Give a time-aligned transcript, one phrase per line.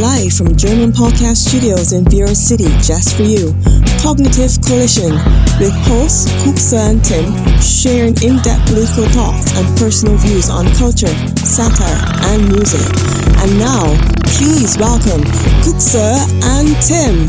[0.00, 3.52] Live from German Podcast Studios in Bureau City, just for you.
[4.00, 5.12] Cognitive Collision
[5.60, 7.28] with hosts Kuksa and Tim
[7.60, 11.12] sharing in-depth political thoughts and personal views on culture,
[11.44, 12.00] satire,
[12.32, 12.80] and music.
[13.44, 13.92] And now,
[14.24, 15.20] please welcome
[15.60, 16.16] Kuksa
[16.56, 17.28] and Tim.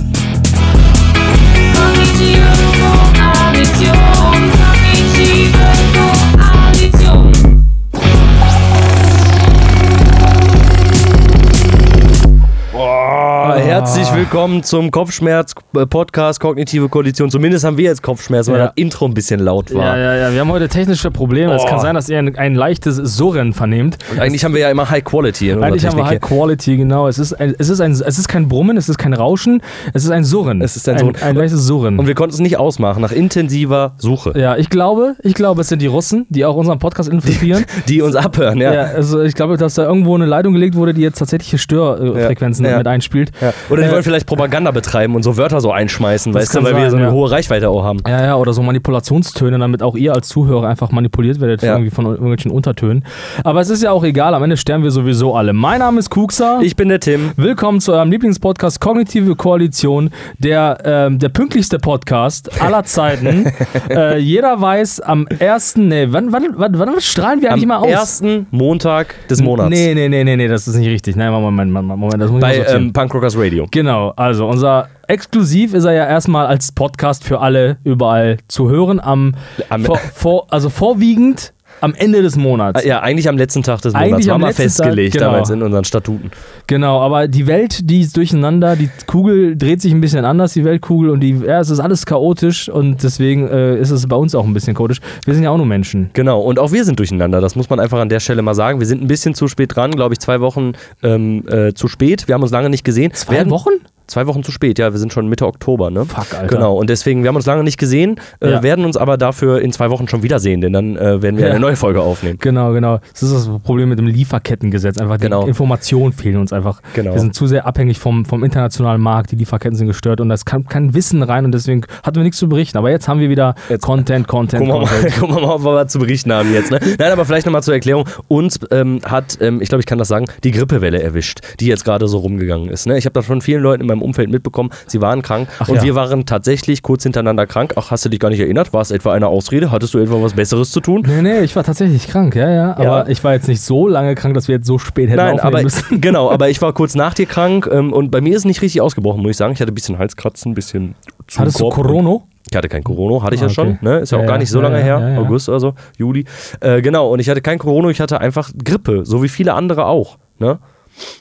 [13.71, 17.31] Herzlich willkommen zum Kopfschmerz-Podcast Kognitive Koalition.
[17.31, 18.65] Zumindest haben wir jetzt Kopfschmerzen, weil Ja.
[18.65, 19.97] das Intro ein bisschen laut war.
[19.97, 21.53] Ja, ja, ja, wir haben heute technische Probleme.
[21.53, 21.67] Es Oh.
[21.67, 23.97] kann sein, dass ihr ein, ein leichtes Surren vernehmt.
[24.11, 27.07] Und eigentlich haben wir ja immer High Quality in Eigentlich haben wir High Quality, genau.
[27.07, 29.61] Es ist, ein, es, ist ein, es ist kein Brummen, es ist kein Rauschen,
[29.93, 30.61] es ist ein Surren.
[30.61, 31.15] Es ist ein ein, Surren.
[31.21, 31.97] ein leichtes Surren.
[31.97, 35.69] Und wir konnten es nicht ausmachen, nach intensiver Suche, ja, ich glaube, ich glaube, es
[35.69, 37.63] sind die Russen, die auch unseren Podcast infiltrieren.
[37.87, 38.59] die uns abhören.
[38.59, 38.73] Ja.
[38.73, 38.81] ja.
[38.83, 42.77] also ich glaube, dass da irgendwo eine Leitung gelegt wurde, die jetzt tatsächliche Störfrequenzen ja.
[42.77, 43.31] mit einspielt.
[43.39, 43.53] Ja.
[43.69, 46.75] Oder die Äh, wollen vielleicht Propaganda betreiben und so Wörter so einschmeißen, weißt du, weil
[46.75, 47.11] wir sein, so eine ja.
[47.11, 47.99] hohe Reichweite auch haben.
[48.07, 51.73] Ja, ja, oder so Manipulationstöne, damit auch ihr als Zuhörer einfach manipuliert werdet Ja.
[51.73, 53.05] irgendwie von irgendwelchen Untertönen.
[53.43, 55.53] Aber es ist ja auch egal, am Ende sterben wir sowieso alle.
[55.53, 56.59] Mein Name ist Kuxa.
[56.61, 57.31] Ich bin der Tim.
[57.37, 63.51] Willkommen zu eurem Lieblingspodcast Kognitive Koalition, der, ähm, der pünktlichste Podcast aller Zeiten.
[63.89, 67.77] äh, jeder weiß am ersten, nee, wann, wann, wann, wann strahlen wir eigentlich Am mal
[67.77, 67.89] aus?
[67.89, 69.69] ersten Montag des Monats.
[69.69, 71.15] Nee, nee, nee, nee, nee, das ist nicht richtig.
[71.15, 73.67] Nein, Moment, Moment, Moment, das muss ich Bei ähm, Punk Rockers Radio.
[73.69, 79.01] Genau, also unser exklusiv ist er ja erstmal als Podcast für alle überall zu hören,
[79.01, 79.35] am,
[79.67, 82.83] Am- vor, vor, also vorwiegend am Ende des Monats.
[82.83, 84.27] Ja, eigentlich am letzten Tag des Eigentlich Monats.
[84.27, 85.25] War mal letzten Tag, festgelegt genau.
[85.27, 86.31] damals in unseren Statuten.
[86.67, 90.63] Genau, aber die Welt, die ist durcheinander, die Kugel dreht sich ein bisschen anders, die
[90.63, 94.35] Weltkugel, und die, ja, es ist alles chaotisch und deswegen äh, ist es bei uns
[94.35, 94.99] auch ein bisschen chaotisch.
[95.25, 96.09] Wir sind ja auch nur Menschen.
[96.13, 97.41] Genau, und auch wir sind durcheinander.
[97.41, 98.79] Das muss man einfach an der Stelle mal sagen.
[98.79, 102.27] Wir sind ein bisschen zu spät dran, glaube ich, zwei Wochen ähm, äh, zu spät.
[102.27, 103.13] Wir haben uns lange nicht gesehen.
[103.13, 103.71] Zwei Werden- Wochen?
[104.11, 106.05] Zwei Wochen zu spät, ja, wir sind schon Mitte Oktober, ne?
[106.05, 106.47] Fuck, Alter.
[106.47, 108.61] Genau, und deswegen, wir haben uns lange nicht gesehen, äh, Ja.
[108.63, 111.51] werden uns aber dafür in zwei Wochen schon wiedersehen, denn dann äh, werden wir Ja.
[111.51, 112.37] eine neue Folge aufnehmen.
[112.41, 112.99] Genau, genau.
[113.13, 114.97] Das ist das Problem mit dem Lieferkettengesetz.
[114.97, 115.45] Einfach die Genau.
[115.47, 116.81] Informationen fehlen uns einfach.
[116.93, 117.13] Genau.
[117.13, 119.31] Wir sind zu sehr abhängig vom, vom internationalen Markt.
[119.31, 122.37] Die Lieferketten sind gestört und da kann kein Wissen rein und deswegen hatten wir nichts
[122.37, 122.77] zu berichten.
[122.77, 125.15] Aber jetzt haben wir wieder Jetzt- Content, Content, mal, Content.
[125.19, 126.71] gucken wir mal, ob wir was zu berichten haben jetzt.
[126.71, 126.79] Ne?
[126.99, 128.05] Nein, aber vielleicht nochmal zur Erklärung.
[128.27, 131.85] Uns ähm, hat, ähm, ich glaube, ich kann das sagen, die Grippewelle erwischt, die jetzt
[131.85, 132.87] gerade so rumgegangen ist.
[132.87, 132.97] Ne?
[132.97, 135.75] Ich habe das von vielen Leuten in meinem Umfeld mitbekommen, sie waren krank Ach und
[135.77, 135.83] ja.
[135.83, 137.73] wir waren tatsächlich kurz hintereinander krank.
[137.77, 138.73] Ach, hast du dich gar nicht erinnert?
[138.73, 139.71] War es etwa eine Ausrede?
[139.71, 141.03] Hattest du etwa was Besseres zu tun?
[141.07, 142.71] Nee, nee, ich war tatsächlich krank, ja, ja.
[142.73, 143.07] Aber Ja.
[143.07, 145.61] ich war jetzt nicht so lange krank, dass wir jetzt so spät hätten Nein, aber
[145.61, 146.01] müssen.
[146.01, 148.61] genau, aber ich war kurz nach dir krank ähm, und bei mir ist es nicht
[148.61, 149.53] richtig ausgebrochen, muss ich sagen.
[149.53, 150.95] Ich hatte ein bisschen Halskratzen, ein bisschen
[151.37, 151.85] Hattest du Zugkopf.
[151.87, 152.17] Corona?
[152.49, 153.67] Ich hatte kein Corona, hatte ich Ah, ja schon.
[153.69, 153.77] okay.
[153.81, 153.99] Ne?
[153.99, 155.19] Ist ja, Ja, auch gar nicht so ja, lange ja, her.
[155.21, 156.25] August, also Juli.
[156.59, 159.85] Äh, genau, und ich hatte kein Corona, ich hatte einfach Grippe, so wie viele andere
[159.85, 160.17] auch.
[160.39, 160.59] Ne?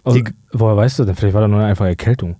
[0.02, 1.14] Also, Die- woher weißt du denn?
[1.14, 2.34] Vielleicht war da nur einfach Erkältung.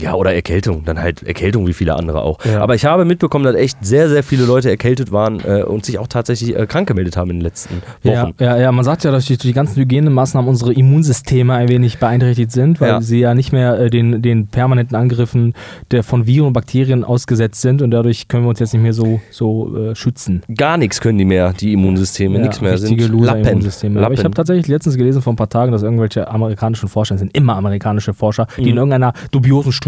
[0.00, 2.38] Ja, oder Erkältung, dann halt Erkältung wie viele andere auch.
[2.44, 2.60] Ja.
[2.60, 5.98] Aber ich habe mitbekommen, dass echt sehr, sehr viele Leute erkältet waren äh, und sich
[5.98, 8.34] auch tatsächlich äh, krank gemeldet haben in den letzten Ja, Wochen.
[8.38, 12.52] ja, ja, man sagt ja, dass durch die ganzen Hygienemaßnahmen unsere Immunsysteme ein wenig beeinträchtigt
[12.52, 13.00] sind, weil Ja.
[13.00, 15.54] sie ja nicht mehr äh, den, den permanenten Angriffen
[15.90, 18.92] der von Viren und Bakterien ausgesetzt sind und dadurch können wir uns jetzt nicht mehr
[18.92, 20.42] so, so äh, schützen.
[20.56, 22.72] Gar nichts können die mehr, die Immunsysteme, Ja, nichts mehr.
[22.74, 23.46] richtige Sind Loser Lappen.
[23.48, 23.98] Immunsysteme.
[24.04, 24.34] Aber ich habe Lappen.
[24.36, 28.46] tatsächlich letztens gelesen vor ein paar Tagen, dass irgendwelche amerikanischen Forscher, sind immer amerikanische Forscher,
[28.56, 28.62] Mhm.
[28.62, 29.87] die in irgendeiner dubiosen Studie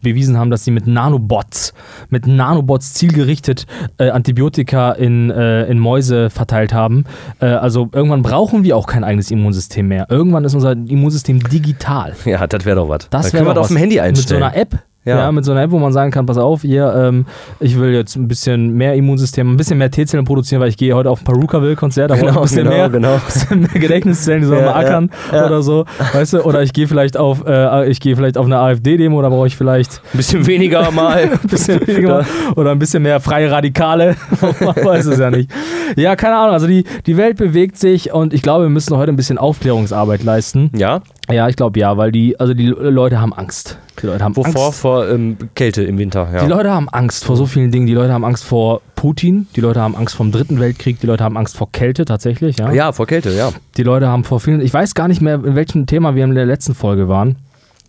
[0.00, 1.74] bewiesen haben, dass sie mit Nanobots,
[2.10, 3.66] mit Nanobots zielgerichtet
[3.98, 7.04] äh, Antibiotika in, äh, in Mäuse verteilt haben.
[7.40, 10.06] Äh, also irgendwann brauchen wir auch kein eigenes Immunsystem mehr.
[10.08, 12.14] Irgendwann ist unser Immunsystem digital.
[12.24, 13.08] Ja, das wäre doch was.
[13.10, 13.82] Das wäre das auf dem was.
[13.82, 14.42] Handy Mit so einstellen.
[14.42, 14.78] einer App.
[15.04, 15.16] Ja.
[15.18, 15.32] Ja.
[15.32, 17.26] mit so einer App, wo man sagen kann, pass auf, hier, ähm,
[17.60, 20.94] ich will jetzt ein bisschen mehr Immunsystem, ein bisschen mehr T-Zellen produzieren, weil ich gehe
[20.94, 23.16] heute auf ein Peruka-Will-Konzert, da Genau, ein bisschen genau, mehr, genau.
[23.26, 26.72] bisschen mehr Gedächtniszellen, die sollen Ja, mal ackern ja, oder so, weißt du, oder ich
[26.72, 30.18] gehe vielleicht auf, äh, ich gehe vielleicht auf eine AfD-Demo, da brauche ich vielleicht Ein
[30.18, 31.30] bisschen weniger mal.
[31.32, 32.24] ein bisschen weniger
[32.54, 34.14] oder ein bisschen mehr freie Radikale,
[34.60, 35.50] man weiß es ja nicht.
[35.96, 39.12] Ja, keine Ahnung, also die, die Welt bewegt sich und ich glaube, wir müssen heute
[39.12, 40.70] ein bisschen Aufklärungsarbeit leisten.
[40.76, 43.78] ja, Ja, ich glaube ja, weil die, also die Leute haben Angst.
[44.02, 44.66] Die Leute haben wovor?
[44.66, 44.80] Angst.
[44.80, 46.28] Vor ähm, Kälte im Winter.
[46.32, 46.42] Ja.
[46.42, 47.86] Die Leute haben Angst vor so vielen Dingen.
[47.86, 51.24] Die Leute haben Angst vor Putin, die Leute haben Angst vom Dritten Weltkrieg, die Leute
[51.24, 52.58] haben Angst vor Kälte tatsächlich.
[52.58, 52.72] Ja?
[52.72, 53.50] ja, vor Kälte, ja.
[53.76, 56.34] Die Leute haben vor vielen, ich weiß gar nicht mehr, in welchem Thema wir in
[56.34, 57.36] der letzten Folge waren.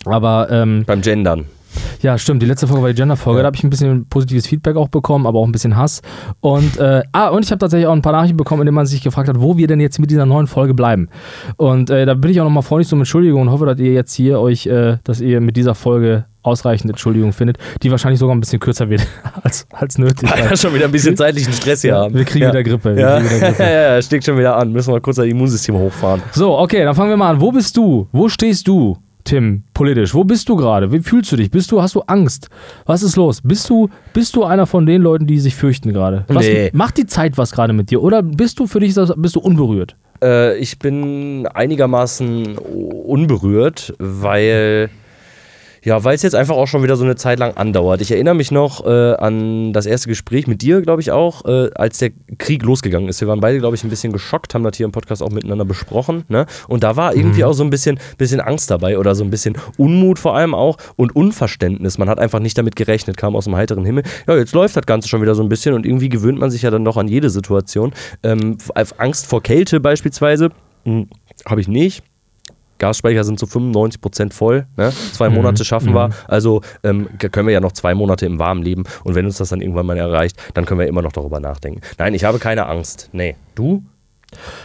[0.06, 1.46] Aber ähm, Beim Gendern.
[2.02, 3.44] Ja, stimmt, die letzte Folge war die Gender-Folge, Ja.
[3.44, 6.02] da habe ich ein bisschen positives Feedback auch bekommen, aber auch ein bisschen Hass.
[6.42, 8.86] Und, äh, ah, und ich habe tatsächlich auch ein paar Nachrichten bekommen, in denen man
[8.86, 11.10] sich gefragt hat, wo wir denn jetzt mit dieser neuen Folge bleiben.
[11.58, 14.14] Und äh, da bin ich auch nochmal freundlich um Entschuldigung und hoffe, dass ihr jetzt
[14.14, 18.42] hier euch, äh, dass ihr mit dieser Folge ausreichend Entschuldigung findet, die wahrscheinlich sogar ein
[18.42, 19.08] bisschen kürzer wird
[19.44, 20.30] als, als nötig.
[20.50, 22.14] Wir schon wieder ein bisschen zeitlichen Stress hier haben.
[22.14, 22.50] wir kriegen ja.
[22.52, 22.96] wieder Grippe.
[22.98, 23.20] Wir Ja.
[23.22, 23.64] kriegen wieder Grippe.
[23.64, 24.74] ja, ja, steckt schon wieder an.
[24.74, 26.22] Müssen wir kurz das Immunsystem hochfahren.
[26.34, 27.40] So, okay, dann fangen wir mal an.
[27.40, 28.08] Wo bist du?
[28.12, 30.14] Wo stehst du Tim, politisch.
[30.14, 30.92] Wo bist du gerade?
[30.92, 31.50] Wie fühlst du dich?
[31.50, 32.50] Bist du, hast du Angst?
[32.86, 33.42] Was ist los?
[33.42, 36.26] Bist du, bist du einer von den Leuten, die sich fürchten gerade?
[36.30, 36.70] Nee.
[36.74, 38.04] Macht die Zeit was gerade mit dir?
[38.04, 39.96] Oder bist du für dich, bist du unberührt?
[40.22, 44.90] Äh, ich bin einigermaßen unberührt, weil.
[45.84, 48.00] Ja, weil es jetzt einfach auch schon wieder so eine Zeit lang andauert.
[48.00, 51.70] Ich erinnere mich noch äh, an das erste Gespräch mit dir, glaube ich auch, äh,
[51.76, 53.20] als der Krieg losgegangen ist.
[53.20, 55.66] Wir waren beide, glaube ich, ein bisschen geschockt, haben das hier im Podcast auch miteinander
[55.66, 56.24] besprochen.
[56.30, 56.46] Ne?
[56.70, 59.58] Und da war irgendwie auch so ein bisschen, bisschen Angst dabei oder so ein bisschen
[59.78, 61.98] Unmut vor allem auch und Unverständnis.
[61.98, 64.04] Man hat einfach nicht damit gerechnet, kam aus dem heiteren Himmel.
[64.26, 66.62] Ja, jetzt läuft das Ganze schon wieder so ein bisschen und irgendwie gewöhnt man sich
[66.62, 67.92] ja dann doch an jede Situation.
[68.24, 68.58] Ähm,
[68.98, 70.50] Angst vor Kälte beispielsweise
[70.86, 71.10] hm,
[71.46, 72.04] habe ich nicht.
[72.84, 74.66] Gasspeicher sind zu 95% voll.
[74.76, 74.92] Ne?
[75.14, 75.36] Zwei Mhm.
[75.36, 76.10] Monate schaffen wir.
[76.28, 78.84] Also ähm, können wir ja noch zwei Monate im Warmen leben.
[79.06, 81.80] Und wenn uns das dann irgendwann mal erreicht, dann können wir immer noch darüber nachdenken.
[81.98, 83.10] Nein, ich habe keine Angst.
[83.14, 83.36] Nee.
[83.56, 83.84] Du?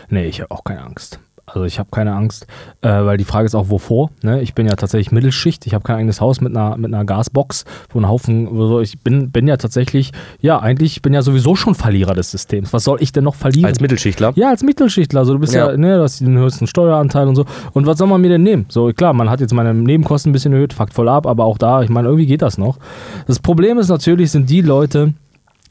[0.09, 1.21] Nee, ich habe auch keine Angst.
[1.53, 2.47] Also ich habe keine Angst,
[2.83, 4.11] äh, weil die Frage ist auch, wovor.
[4.23, 4.43] Ne?
[4.43, 5.67] Ich bin ja tatsächlich Mittelschicht.
[5.67, 8.99] Ich habe kein eigenes Haus mit einer, mit einer Gasbox, wo ein Haufen, also ich
[9.01, 12.73] bin, bin ja tatsächlich, ja, eigentlich, ich bin ja sowieso schon Verlierer des Systems.
[12.73, 13.67] Was soll ich denn noch verlieren?
[13.67, 14.33] Als Mittelschichtler?
[14.37, 15.21] Ja, als Mittelschichtler.
[15.21, 15.77] Also du bist ja, Ja.
[15.77, 17.45] ne, du hast den höchsten Steueranteil und so.
[17.73, 18.67] Und was soll man mir denn nehmen?
[18.69, 21.59] So, klar, man hat jetzt meine Nebenkosten ein bisschen erhöht, fuckt voll ab, aber auch
[21.59, 22.79] da, ich meine, irgendwie geht das noch.
[23.27, 25.15] Das Problem ist natürlich, sind die Leute,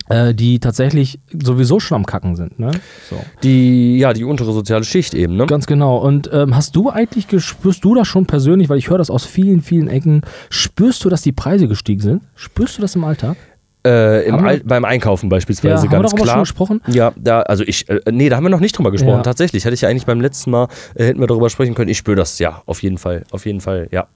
[0.10, 2.60] die tatsächlich sowieso schon am Kacken sind.
[2.60, 2.72] Ne?
[3.10, 3.18] So.
[3.44, 5.46] Die, ja, die untere soziale Schicht eben, ne?
[5.48, 5.98] Ganz genau.
[5.98, 9.26] Und ähm, hast du eigentlich, spürst du das schon persönlich, weil ich höre das aus
[9.26, 12.22] vielen, vielen Ecken, spürst du, dass die Preise gestiegen sind?
[12.36, 13.36] Spürst du das im Alltag?
[13.84, 16.28] Äh, Al beim Einkaufen beispielsweise Ja, haben wir ganz klar.
[16.28, 16.82] schon gesprochen?
[16.88, 19.18] Ja, da, also ich, äh, nee, da haben wir noch nicht drüber gesprochen.
[19.18, 19.24] Ja.
[19.24, 21.90] Tatsächlich, hätte ich ja eigentlich beim letzten Mal, äh, hätten wir darüber sprechen können.
[21.90, 24.08] Ich spüre das, ja, auf jeden Fall, auf jeden Fall, ja.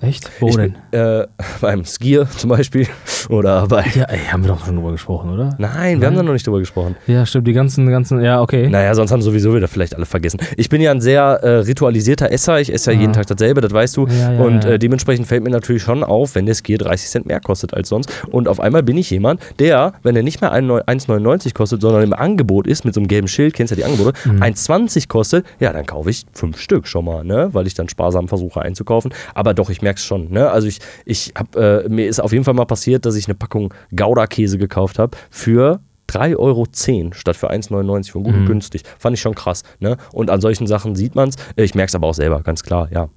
[0.00, 0.30] Echt?
[0.40, 0.76] Wo ich, denn?
[0.92, 1.26] Äh,
[1.60, 2.86] beim Skier zum Beispiel
[3.28, 3.84] oder bei...
[3.94, 5.54] Ja, ey, haben wir doch schon drüber gesprochen, oder?
[5.58, 6.96] Nein, wir haben da noch nicht drüber gesprochen.
[7.06, 8.68] Ja, stimmt, die ganzen, ganzen, ja, okay.
[8.68, 10.40] Naja, sonst haben sowieso wieder vielleicht alle vergessen.
[10.56, 12.60] Ich bin ja ein sehr äh, ritualisierter Esser.
[12.60, 13.00] Ich esse ja Ah.
[13.00, 14.06] jeden Tag dasselbe, das weißt du.
[14.06, 14.64] Ja, ja, und.
[14.64, 17.88] Äh, dementsprechend fällt mir natürlich schon auf, wenn der Skier 30 Cent mehr kostet als
[17.90, 18.10] sonst.
[18.30, 22.12] Und auf einmal bin ich jemand, der, wenn er nicht mehr 1,99 kostet, sondern im
[22.12, 24.42] Angebot ist, mit so einem gelben Schild, kennst ja die Angebote, Mhm.
[24.42, 27.48] 1,20 kostet, ja, dann kaufe ich fünf Stück schon mal, ne?
[27.52, 29.12] weil ich dann sparsam versuche einzukaufen.
[29.34, 30.30] Aber doch, ich merke es schon.
[30.30, 30.50] Ne?
[30.50, 33.34] Also ich, ich hab, äh, mir ist auf jeden Fall mal passiert, dass ich eine
[33.34, 36.66] Packung Gouda-Käse gekauft habe für 3,10 Euro
[37.14, 38.40] statt für 1,99 von gut Mhm.
[38.40, 38.82] und günstig.
[38.98, 39.62] Fand ich schon krass.
[39.78, 39.96] Ne?
[40.12, 41.36] Und an solchen Sachen sieht man es.
[41.56, 43.08] Ich merke es aber auch selber, ganz klar, ja.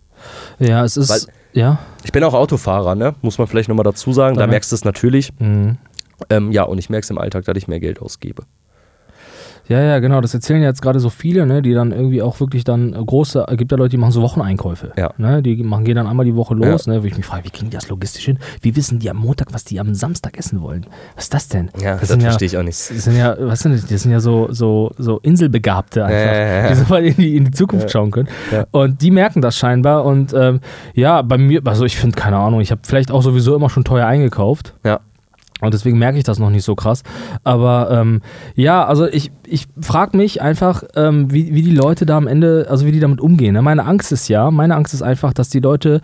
[0.60, 1.80] Ja, es ist, Weil- ja.
[2.04, 3.16] Ich bin auch Autofahrer, ne?
[3.22, 4.36] muss man vielleicht nochmal dazu sagen.
[4.36, 5.32] Da Da merkst du es natürlich.
[5.40, 5.78] Mhm.
[6.30, 8.44] Ähm, ja, und ich merke es im Alltag, dass ich mehr Geld ausgebe.
[9.68, 10.20] Ja, ja, genau.
[10.22, 13.04] Das erzählen ja jetzt gerade so viele, ne, die dann irgendwie auch wirklich dann äh,
[13.04, 14.92] große, es gibt ja Leute, die machen so Wocheneinkäufe.
[14.98, 15.12] Ja.
[15.18, 17.50] Ne, die machen, gehen dann einmal die Woche los, ne, wo ich mich frage, wie
[17.50, 18.40] kriegen die das logistisch hin?
[18.62, 20.86] Wie wissen die am Montag, was die am Samstag essen wollen?
[21.16, 21.70] Was ist das denn?
[21.82, 22.78] Ja, das sind verstehe ich auch nicht.
[22.78, 23.86] Das sind ja, was sind das?
[23.86, 26.68] Das sind ja so, so, so Inselbegabte einfach, Ja, ja, ja.
[26.70, 28.28] die so mal in die, in die Zukunft schauen können.
[28.52, 28.66] Ja.
[28.72, 30.06] Und die merken das scheinbar.
[30.06, 30.60] Und ähm,
[30.94, 33.84] ja, bei mir, also ich finde, keine Ahnung, ich habe vielleicht auch sowieso immer schon
[33.84, 34.74] teuer eingekauft.
[34.84, 35.00] Ja.
[35.64, 37.04] Und deswegen merke ich das noch nicht so krass.
[37.44, 38.22] Aber ähm,
[38.56, 42.68] ja, also ich, ich frage mich einfach, ähm, wie, wie die Leute da am Ende,
[42.70, 43.54] also wie die damit umgehen.
[43.54, 43.62] Ne?
[43.62, 46.02] Meine Angst ist ja, meine Angst ist einfach, dass die Leute,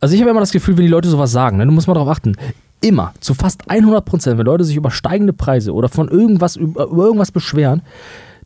[0.00, 1.94] also ich habe immer das Gefühl, wenn die Leute sowas sagen, ne, du musst mal
[1.94, 2.36] darauf achten,
[2.80, 6.86] immer, zu fast 100 Prozent, wenn Leute sich über steigende Preise oder von irgendwas, über,
[6.86, 7.82] über irgendwas beschweren,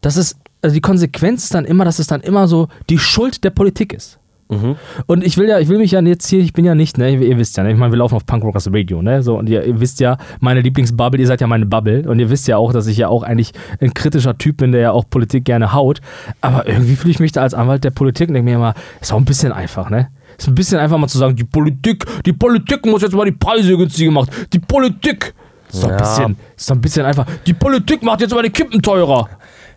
[0.00, 3.44] dass es, also die Konsequenz ist dann immer, dass es dann immer so die Schuld
[3.44, 4.18] der Politik ist.
[4.48, 4.76] Mhm.
[5.06, 7.10] Und ich will ja, ich will mich ja jetzt hier, ich bin ja nicht, ne,
[7.10, 9.48] ihr, wisst ja, ne, ich meine, wir laufen auf Punk Rockers Radio, ne, so, und
[9.48, 12.56] ihr, ihr wisst ja, meine Lieblingsbubble, ihr seid ja meine Bubble, und ihr wisst ja
[12.56, 15.72] auch, dass ich ja auch eigentlich ein kritischer Typ bin, der ja auch Politik gerne
[15.72, 16.00] haut,
[16.40, 19.12] aber irgendwie fühle ich mich da als Anwalt der Politik und denke mir immer, ist
[19.12, 20.08] auch ein bisschen einfach, ne.
[20.38, 23.32] Ist ein bisschen einfach mal zu sagen, die Politik, die Politik muss jetzt mal die
[23.32, 24.28] Preise günstiger machen.
[24.52, 25.32] Die Politik.
[25.72, 26.04] Ist doch ein Ja.
[26.04, 27.26] bisschen, ist doch ein bisschen einfach.
[27.46, 29.28] Die Politik macht jetzt mal die Kippen teurer.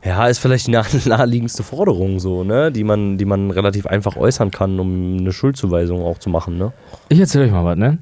[0.04, 2.72] Ja, ist vielleicht die nah- naheliegendste Forderung so, ne?
[2.72, 6.72] Die man, die man relativ einfach äußern kann, um eine Schuldzuweisung auch zu machen, ne?
[7.10, 7.98] Ich erzähle euch mal was, ne?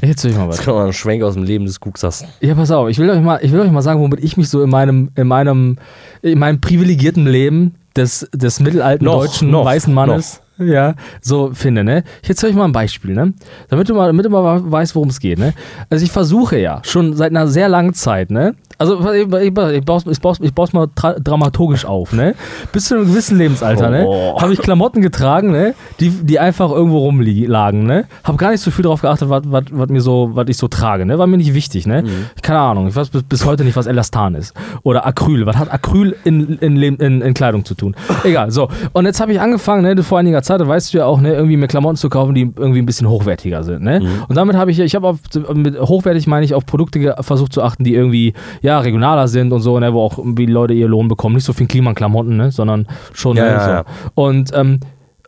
[0.00, 0.56] Ich erzähle euch mal was.
[0.56, 2.24] Das kann man einen Schwenk aus dem Leben des Kuxers.
[2.40, 4.48] Ja, pass auf, ich will euch mal, ich will euch mal sagen, womit ich mich
[4.48, 5.76] so in meinem, in meinem,
[6.22, 11.82] in meinem privilegierten Leben des, des mittelalten Noch, deutschen noch, weißen Mannes ja, so finde,
[11.82, 12.04] ne?
[12.22, 13.32] Ich erzähle euch mal ein Beispiel, ne?
[13.68, 15.52] Damit du mal, damit du mal weißt, worum es geht, ne?
[15.90, 18.54] Also ich versuche ja schon seit einer sehr langen Zeit, ne?
[18.78, 22.34] Also ich, ich, baue, ich, baue, ich baue es mal dramaturgisch auf, ne?
[22.72, 24.04] Bis zu einem gewissen Lebensalter, ne?
[24.06, 24.40] Oh.
[24.40, 25.74] Habe ich Klamotten getragen, ne?
[26.00, 28.06] Die, die einfach irgendwo rumlagen, ne?
[28.24, 30.68] Habe gar nicht so viel darauf geachtet, was, was, was mir so, was ich so
[30.68, 31.18] trage, ne?
[31.18, 32.04] War mir nicht wichtig, ne?
[32.42, 34.54] Keine Ahnung, ich weiß bis, bis heute nicht, was Elastan ist.
[34.82, 35.46] Oder Acryl.
[35.46, 37.94] Was hat Acryl in, in, in, in Kleidung zu tun?
[38.24, 38.68] Egal, so.
[38.92, 41.32] Und jetzt habe ich angefangen, ne, vor einiger Zeit, da weißt du ja auch, ne,
[41.32, 44.00] irgendwie mir Klamotten zu kaufen, die irgendwie ein bisschen hochwertiger sind, ne?
[44.28, 45.18] Und damit habe ich, ich habe auf,
[45.54, 49.60] mit hochwertig meine ich, auf Produkte versucht zu achten, die irgendwie, ja, regionaler sind und
[49.60, 51.34] so, ne, wo auch irgendwie Leute ihr Lohn bekommen.
[51.36, 53.70] Nicht so viel Klimaklamotten, ne, sondern schon Ja, ne, ja, so.
[53.70, 53.84] ja.
[54.14, 54.80] Und, ähm,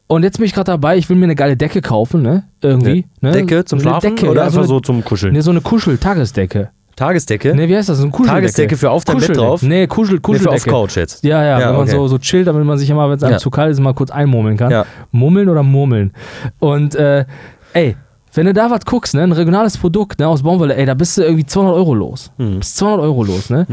[0.09, 2.45] Und jetzt bin ich gerade dabei, ich will mir eine geile Decke kaufen, ne?
[2.63, 3.07] Irgendwie.
[3.21, 3.33] Ne?
[3.33, 5.33] Decke zum Schlafen Decke, oder einfach eine, so zum Kuscheln?
[5.33, 6.71] Ne, so eine Kuschel-Tagesdecke.
[6.95, 7.55] Tagesdecke?
[7.57, 7.99] Ne, wie heißt das?
[7.99, 8.41] So eine Kuscheldecke.
[8.43, 9.47] Tagesdecke für auf dein Bett Kuscheldecke.
[9.49, 9.63] drauf?
[9.63, 10.55] Nee, Kuschel, Nee, für Kuscheldecke.
[10.55, 11.25] aufs Couch jetzt.
[11.25, 11.91] Ja, ja, Ja, wenn man okay.
[11.97, 13.39] so, so chillt, damit man sich immer, wenn es einem Ja.
[13.39, 14.71] zu kalt ist, mal kurz einmurmeln kann.
[14.71, 14.87] Ja.
[15.11, 16.13] Murmeln oder murmeln.
[16.61, 17.25] Und äh,
[17.73, 17.97] ey,
[18.37, 21.17] wenn du da was guckst, ne, ein regionales Produkt ne, aus Baumwolle, ey, da bist
[21.17, 22.31] du irgendwie 200 Euro los.
[22.39, 22.59] Hm.
[22.59, 23.67] Bist 200 Euro los, ne?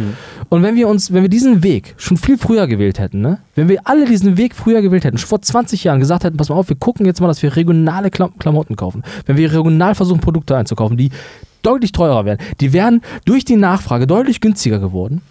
[0.50, 3.40] Und wenn wir uns, wenn wir diesen Weg schon viel früher gewählt hätten, ne?
[3.56, 6.50] Wenn wir alle diesen Weg früher gewählt hätten, schon vor 20 Jahren gesagt hätten, pass
[6.50, 9.04] mal auf, wir gucken jetzt mal, dass wir regionale Klam Klamotten kaufen.
[9.26, 11.12] Wenn wir regional versuchen, Produkte einzukaufen, die
[11.62, 15.22] deutlich teurer werden, die wären durch die Nachfrage deutlich günstiger geworden.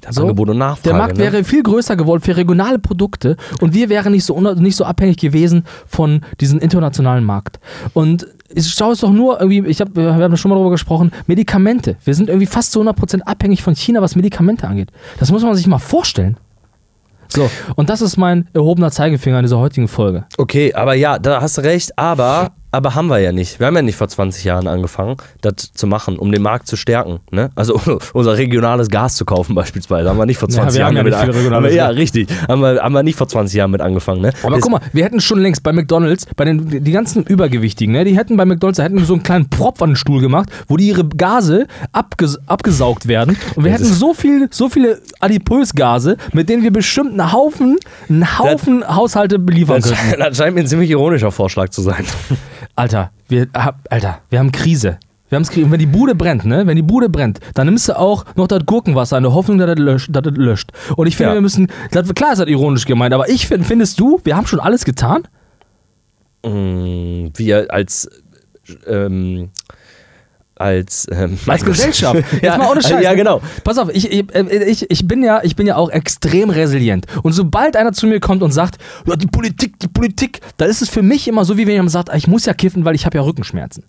[0.00, 0.82] Das Angebot und Nachfrage.
[0.88, 1.24] Der Markt ne?
[1.24, 5.18] wäre viel größer geworden für regionale Produkte und wir wären nicht so, nicht so abhängig
[5.18, 7.60] gewesen von diesem internationalen Markt.
[7.92, 11.12] Und ich schaue es doch nur irgendwie, ich hab, wir haben schon mal darüber gesprochen,
[11.26, 11.96] Medikamente.
[12.04, 14.90] Wir sind irgendwie fast zu 100% abhängig von China, was Medikamente angeht.
[15.18, 16.36] Das muss man sich mal vorstellen.
[17.28, 20.24] So, und das ist mein erhobener Zeigefinger in dieser heutigen Folge.
[20.38, 23.58] Okay, aber ja, da hast du recht, aber, aber haben wir ja nicht.
[23.60, 26.76] Wir haben ja nicht vor 20 Jahren angefangen, das zu machen, um den Markt zu
[26.76, 27.20] stärken.
[27.30, 27.50] Ne?
[27.54, 27.80] Also
[28.12, 30.08] unser regionales Gas zu kaufen beispielsweise.
[30.08, 31.88] Haben wir nicht vor Ja, 20 wir haben Jahren ja mit nicht viel an- Ja,
[31.88, 32.28] richtig.
[32.48, 34.20] Haben wir, haben wir nicht vor 20 Jahren mit angefangen.
[34.20, 34.32] Ne?
[34.42, 37.92] Aber Das- guck mal, wir hätten schon längst bei McDonalds, bei den die ganzen Übergewichtigen,
[37.92, 40.76] ne, die hätten bei McDonalds, hätten so einen kleinen Propf an den Stuhl gemacht, wo
[40.76, 43.36] die ihre Gase abges abgesaugt werden.
[43.54, 47.78] Und wir Das hätten so viel, so viele Adipösgase, mit denen wir bestimmt einen Haufen,
[48.08, 50.18] einen Haufen Haushalte beliefern das, könnten.
[50.20, 52.04] das scheint mir ein ziemlich ironischer Vorschlag zu sein.
[52.76, 54.98] Alter, wir, hab- Alter, wir haben Krise.
[55.28, 55.50] Wir haben's.
[55.56, 56.66] Und wenn die Bude brennt, ne?
[56.68, 59.66] Wenn die Bude brennt, dann nimmst du auch noch das Gurkenwasser in der Hoffnung, dass
[59.74, 60.08] das löscht.
[60.12, 60.70] Dass das löscht.
[60.94, 61.34] Und ich finde, Ja.
[61.34, 61.66] wir müssen.
[61.90, 64.84] Das, klar ist das ironisch gemeint, aber ich finde, findest du, wir haben schon alles
[64.84, 65.26] getan?
[66.44, 68.08] Mm, Wir als
[68.86, 69.50] ähm,
[70.56, 72.16] als ähm, Als Gesellschaft.
[72.32, 73.02] Jetzt ja, mal ohne Scheiß.
[73.02, 73.40] ja, genau.
[73.62, 77.06] Pass auf, ich, ich, ich, ich, bin ja, ich bin ja auch extrem resilient.
[77.22, 80.82] Und sobald einer zu mir kommt und sagt, ja, die Politik, die Politik, da ist
[80.82, 82.94] es für mich immer so, wie wenn jemand sagt, ah, ich muss ja kiffen, weil
[82.94, 83.84] ich habe ja Rückenschmerzen.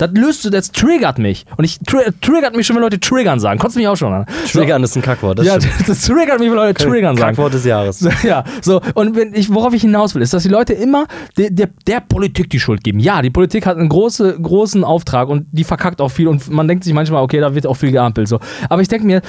[0.00, 1.44] Das löst du, das triggert mich.
[1.56, 3.58] Und ich tri triggert mich schon, wenn Leute triggern sagen.
[3.58, 4.26] Kotzt mich auch schon an.
[4.50, 5.38] Triggern ist ein Kackwort.
[5.38, 5.74] Das Ja, stimmt.
[5.88, 7.36] das triggert mich, wenn Leute triggern sagen.
[7.36, 7.98] Kackwort des Jahres.
[7.98, 11.06] So, Ja, so, und wenn ich, worauf ich hinaus will, ist, dass die Leute immer
[11.36, 12.98] der, der, der Politik die Schuld geben.
[12.98, 16.66] Ja, die Politik hat einen große, großen Auftrag und die verkackt auch viel und man
[16.66, 18.28] denkt sich manchmal, okay, da wird auch viel geampelt.
[18.28, 18.40] So.
[18.68, 19.20] Aber ich denke mir,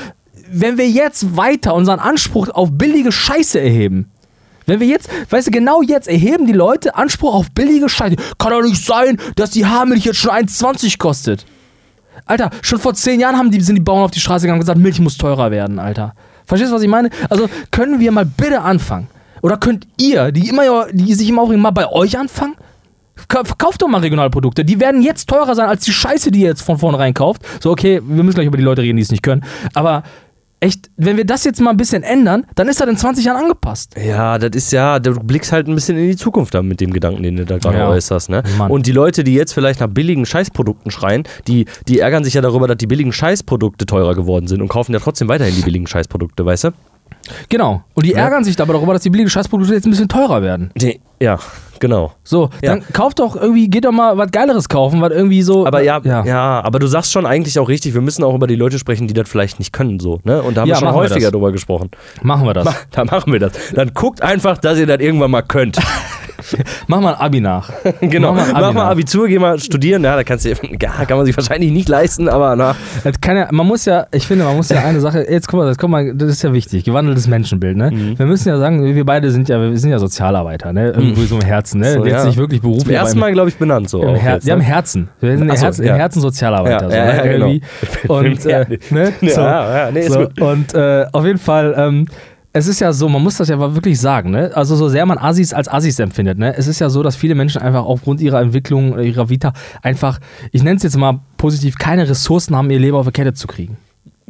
[0.52, 4.12] wenn wir jetzt weiter unseren Anspruch auf billige Scheiße erheben,
[4.66, 8.16] wenn wir jetzt, weißt du, genau jetzt erheben die Leute Anspruch auf billige Scheiße.
[8.38, 11.46] Kann doch nicht sein, dass die Haarmilch jetzt schon 1,20 kostet.
[12.26, 14.66] Alter, schon vor zehn Jahren haben die, sind die Bauern auf die Straße gegangen und
[14.66, 16.14] gesagt, Milch muss teurer werden, Alter.
[16.46, 17.10] Verstehst du, was ich meine?
[17.30, 19.08] Also können wir mal bitte anfangen?
[19.42, 22.56] Oder könnt ihr, die, immer, die sich immer aufregen, mal bei euch anfangen?
[23.28, 24.64] Ka- Verkauft doch mal Regionalprodukte.
[24.64, 27.42] Die werden jetzt teurer sein als die Scheiße, die ihr jetzt von vornherein kauft.
[27.62, 29.44] So, okay, wir müssen gleich über die Leute reden, die es nicht können.
[29.74, 30.04] Aber
[30.62, 33.42] echt, wenn wir das jetzt mal ein bisschen ändern, dann ist das in 20 Jahren
[33.44, 33.96] angepasst.
[34.02, 36.94] Ja, das ist ja, du blickst halt ein bisschen in die Zukunft da mit dem
[36.94, 37.90] Gedanken, den du da gerade Ja.
[37.90, 38.30] äußerst.
[38.30, 38.44] Ne?
[38.58, 38.72] Mann.
[38.72, 42.42] Und die Leute, die jetzt vielleicht nach billigen Scheißprodukten schreien, die, die ärgern sich ja
[42.42, 45.88] darüber, dass die billigen Scheißprodukte teurer geworden sind und kaufen ja trotzdem weiterhin die billigen
[45.88, 46.70] Scheißprodukte, weißt du?
[47.50, 47.84] Genau.
[47.94, 48.18] Und die Ja.
[48.20, 50.72] ärgern sich aber darüber, dass die billigen Scheißprodukte jetzt ein bisschen teurer werden.
[50.76, 51.38] Die, ja,
[51.80, 52.14] genau.
[52.24, 52.72] So, Ja.
[52.76, 55.66] dann kauft doch irgendwie, geht doch mal was Geileres kaufen, was irgendwie so.
[55.68, 56.26] Aber ja, ja.
[56.26, 56.62] ja.
[56.64, 59.14] aber du sagst schon eigentlich auch richtig, wir müssen auch über die Leute sprechen, die
[59.14, 60.42] das vielleicht nicht können, so, ne?
[60.42, 61.92] Und da haben Ja, wir schon häufiger drüber gesprochen.
[62.24, 62.66] Machen wir das.
[62.66, 63.52] Ma- Da machen wir das.
[63.74, 65.78] Dann guckt einfach, dass ihr das irgendwann mal könnt.
[66.88, 67.72] Mach mal ein Abi nach.
[68.02, 68.34] genau.
[68.34, 68.92] Mach mal Mach Abi mal nach.
[68.92, 70.04] Abitur, geh mal studieren.
[70.04, 70.56] Ja, da kannst du, ja,
[71.08, 72.76] kann man sich wahrscheinlich nicht leisten, aber na.
[73.04, 75.78] Ja, man muss ja, ich finde, man muss ja eine Sache, jetzt guck mal, das,
[75.78, 77.92] guck mal, das ist ja wichtig, gewandeltes Menschenbild, ne?
[77.92, 78.20] Mhm.
[78.20, 80.90] Wir müssen ja sagen, wir beide sind ja, wir sind ja Sozialarbeiter, ne?
[80.90, 81.94] Irgendwo so im Herzen, ne?
[81.94, 82.26] So, jetzt ja.
[82.26, 82.96] nicht wirklich Zum beruflich.
[82.96, 84.02] ersten aber Mal, glaube ich, benannt so.
[84.02, 84.66] im, im, Her jetzt, wir haben ne?
[84.66, 85.10] Herzen.
[85.20, 85.94] Wir sind im so, Herzen, ja.
[85.94, 86.84] im Herzen Sozialarbeiter.
[86.84, 87.18] Ja, so, ja, ne?
[87.18, 87.46] ja, genau.
[87.48, 87.62] Irgendwie.
[88.08, 89.14] Und, äh, ne?
[89.22, 89.42] Ja, So.
[89.42, 90.28] ja, nee, so.
[90.40, 92.06] Und äh, auf jeden Fall, ähm,
[92.54, 94.52] es ist ja so, man muss das ja wirklich sagen, ne?
[94.54, 96.56] Also so sehr man Assis als Assis empfindet, ne?
[96.56, 100.20] Es ist ja so, dass viele Menschen einfach aufgrund ihrer Entwicklung, äh, ihrer Vita einfach,
[100.52, 103.48] ich nenne es jetzt mal positiv, keine Ressourcen haben, ihr Leben auf die Kette zu
[103.48, 103.78] kriegen.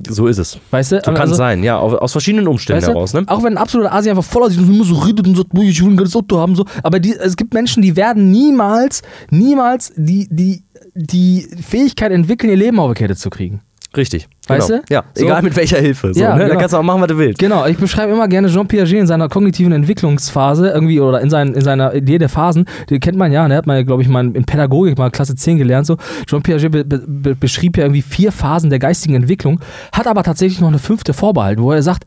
[0.07, 0.57] So ist es.
[0.71, 1.01] Weißt du?
[1.05, 2.93] So kann es sein, ja, au- aus verschiedenen Umständen Weißt du?
[2.93, 3.23] heraus, ne?
[3.27, 5.63] Auch wenn ein absoluter Asi einfach voll aussieht und immer so redet und sagt, "Boah,
[5.63, 6.65] ich will ein geiles Auto haben, so.
[6.83, 10.63] Aber die, es gibt Menschen, die werden niemals, niemals die, die,
[10.95, 13.61] die Fähigkeit entwickeln, ihr Leben auf die Kette zu kriegen.
[13.95, 14.27] Richtig.
[14.51, 14.81] Weißt genau.
[14.87, 14.93] du?
[14.93, 15.25] Ja, So.
[15.25, 16.13] egal mit welcher Hilfe.
[16.13, 16.39] So, Ja, ne?
[16.41, 16.59] Da genau.
[16.59, 17.39] kannst du auch machen, was du willst.
[17.39, 21.53] Genau, ich beschreibe immer gerne Jean Piaget in seiner kognitiven Entwicklungsphase irgendwie oder in, seinen,
[21.53, 22.65] in seiner Idee der Phasen.
[22.89, 23.55] Die kennt man ja, ne?
[23.55, 25.85] hat man, glaube ich, mal in Pädagogik mal Klasse 10 gelernt.
[25.85, 25.97] So.
[26.27, 29.59] Jean Piaget be be be beschrieb ja irgendwie vier Phasen der geistigen Entwicklung,
[29.91, 32.05] hat aber tatsächlich noch eine fünfte vorbehalten, wo er sagt,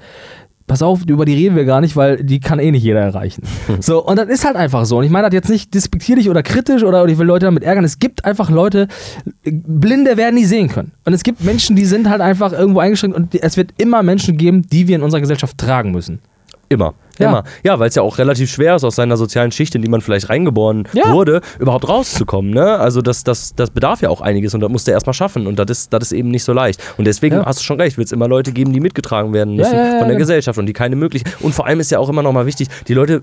[0.67, 3.43] Pass auf, über die reden wir gar nicht, weil die kann eh nicht jeder erreichen.
[3.81, 4.99] So, und das ist halt einfach so.
[4.99, 7.85] Und ich meine das jetzt nicht despektierlich oder kritisch oder ich will Leute damit ärgern.
[7.85, 8.89] Es gibt einfach Leute,
[9.43, 10.93] Blinde werden nie sehen können.
[11.05, 14.39] Und es gibt Menschen, die sind halt einfach irgendwo eingeschränkt und es wird immer Menschen
[14.39, 16.21] geben, die wir in unserer Gesellschaft tragen müssen.
[16.75, 16.95] Immer.
[17.19, 17.29] Ja.
[17.29, 17.45] Immer.
[17.63, 20.01] Ja, weil es ja auch relativ schwer ist, aus seiner sozialen Schicht, in die man
[20.01, 21.13] vielleicht reingeboren Ja.
[21.13, 22.51] wurde, überhaupt rauszukommen.
[22.53, 22.77] Ne?
[22.79, 25.47] Also das, das, das bedarf ja auch einiges und das musst du erstmal schaffen.
[25.47, 26.81] Und das ist, das ist eben nicht so leicht.
[26.99, 27.47] Und deswegen Ja.
[27.47, 30.09] hast du schon recht, wird es immer Leute geben, die mitgetragen werden müssen ja, von
[30.09, 30.17] der.
[30.17, 31.35] Gesellschaft und die keine Möglichkeit.
[31.41, 33.23] Und vor allem ist ja auch immer noch mal wichtig, die Leute.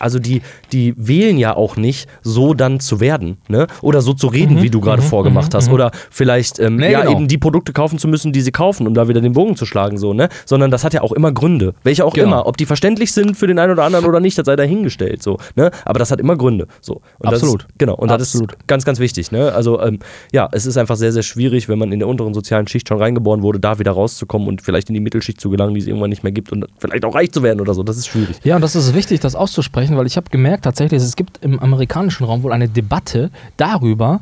[0.00, 3.66] Also die, die wählen ja auch nicht, so dann zu werden, ne?
[3.82, 5.70] Oder so zu reden, wie du gerade vorgemacht hast.
[5.70, 7.12] Oder vielleicht ähm, Mhm, Nee, ja, genau.
[7.12, 9.66] eben die Produkte kaufen zu müssen, die sie kaufen, um da wieder den Bogen zu
[9.66, 10.28] schlagen, so, ne?
[10.46, 11.74] Sondern das hat ja auch immer Gründe.
[11.84, 12.26] Welche auch Genau.
[12.28, 12.46] immer.
[12.46, 15.38] Ob die verständlich sind für den einen oder anderen oder nicht, das sei dahingestellt, so,
[15.54, 15.70] ne?
[15.84, 17.00] Aber das hat immer Gründe, so.
[17.18, 17.62] Und Absolut.
[17.62, 17.94] Das ist, genau.
[17.94, 18.52] Und das Absolut.
[18.52, 19.52] ist ganz, ganz wichtig, ne?
[19.52, 19.98] Also, ähm,
[20.32, 22.98] ja, es ist einfach sehr, sehr schwierig, wenn man in der unteren sozialen Schicht schon
[22.98, 26.10] reingeboren wurde, da wieder rauszukommen und vielleicht in die Mittelschicht zu gelangen, die es irgendwann
[26.10, 27.82] nicht mehr gibt und vielleicht auch reich zu werden oder so.
[27.82, 28.36] Das ist schwierig.
[28.44, 31.58] Ja, und das ist wichtig, das auszusprechen, weil ich habe gemerkt tatsächlich, es gibt im
[31.60, 34.20] amerikanischen Raum wohl eine Debatte darüber,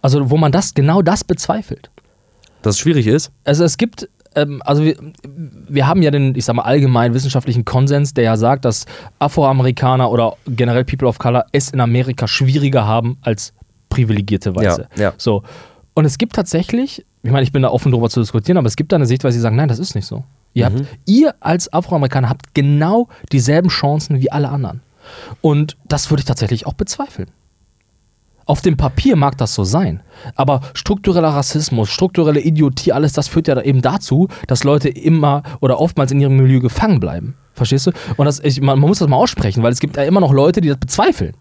[0.00, 1.90] also wo man das genau das bezweifelt.
[2.62, 3.30] Dass es schwierig ist.
[3.44, 4.96] Also es gibt, ähm, also wir,
[5.68, 8.86] wir haben ja den, ich sag mal, allgemeinen wissenschaftlichen Konsens, der ja sagt, dass
[9.18, 13.52] Afroamerikaner oder generell People of Color es in Amerika schwieriger haben als
[13.88, 14.88] privilegierte Weiße.
[14.96, 15.12] Ja, ja.
[15.18, 15.42] So.
[15.94, 18.76] Und es gibt tatsächlich, ich meine, ich bin da offen drüber zu diskutieren, aber es
[18.76, 20.24] gibt da eine Sichtweise, die sagen, nein, das ist nicht so.
[20.54, 20.74] Ihr, Mhm.
[20.76, 24.80] habt, ihr als Afroamerikaner habt genau dieselben Chancen wie alle anderen.
[25.40, 27.30] Und das würde ich tatsächlich auch bezweifeln.
[28.44, 30.02] Auf dem Papier mag das so sein,
[30.34, 35.78] aber struktureller Rassismus, strukturelle Idiotie, alles das führt ja eben dazu, dass Leute immer oder
[35.78, 37.36] oftmals in ihrem Milieu gefangen bleiben.
[37.54, 37.92] Verstehst du?
[38.16, 40.32] Und das, ich, man, man muss das mal aussprechen, weil es gibt ja immer noch
[40.32, 41.34] Leute, die das bezweifeln.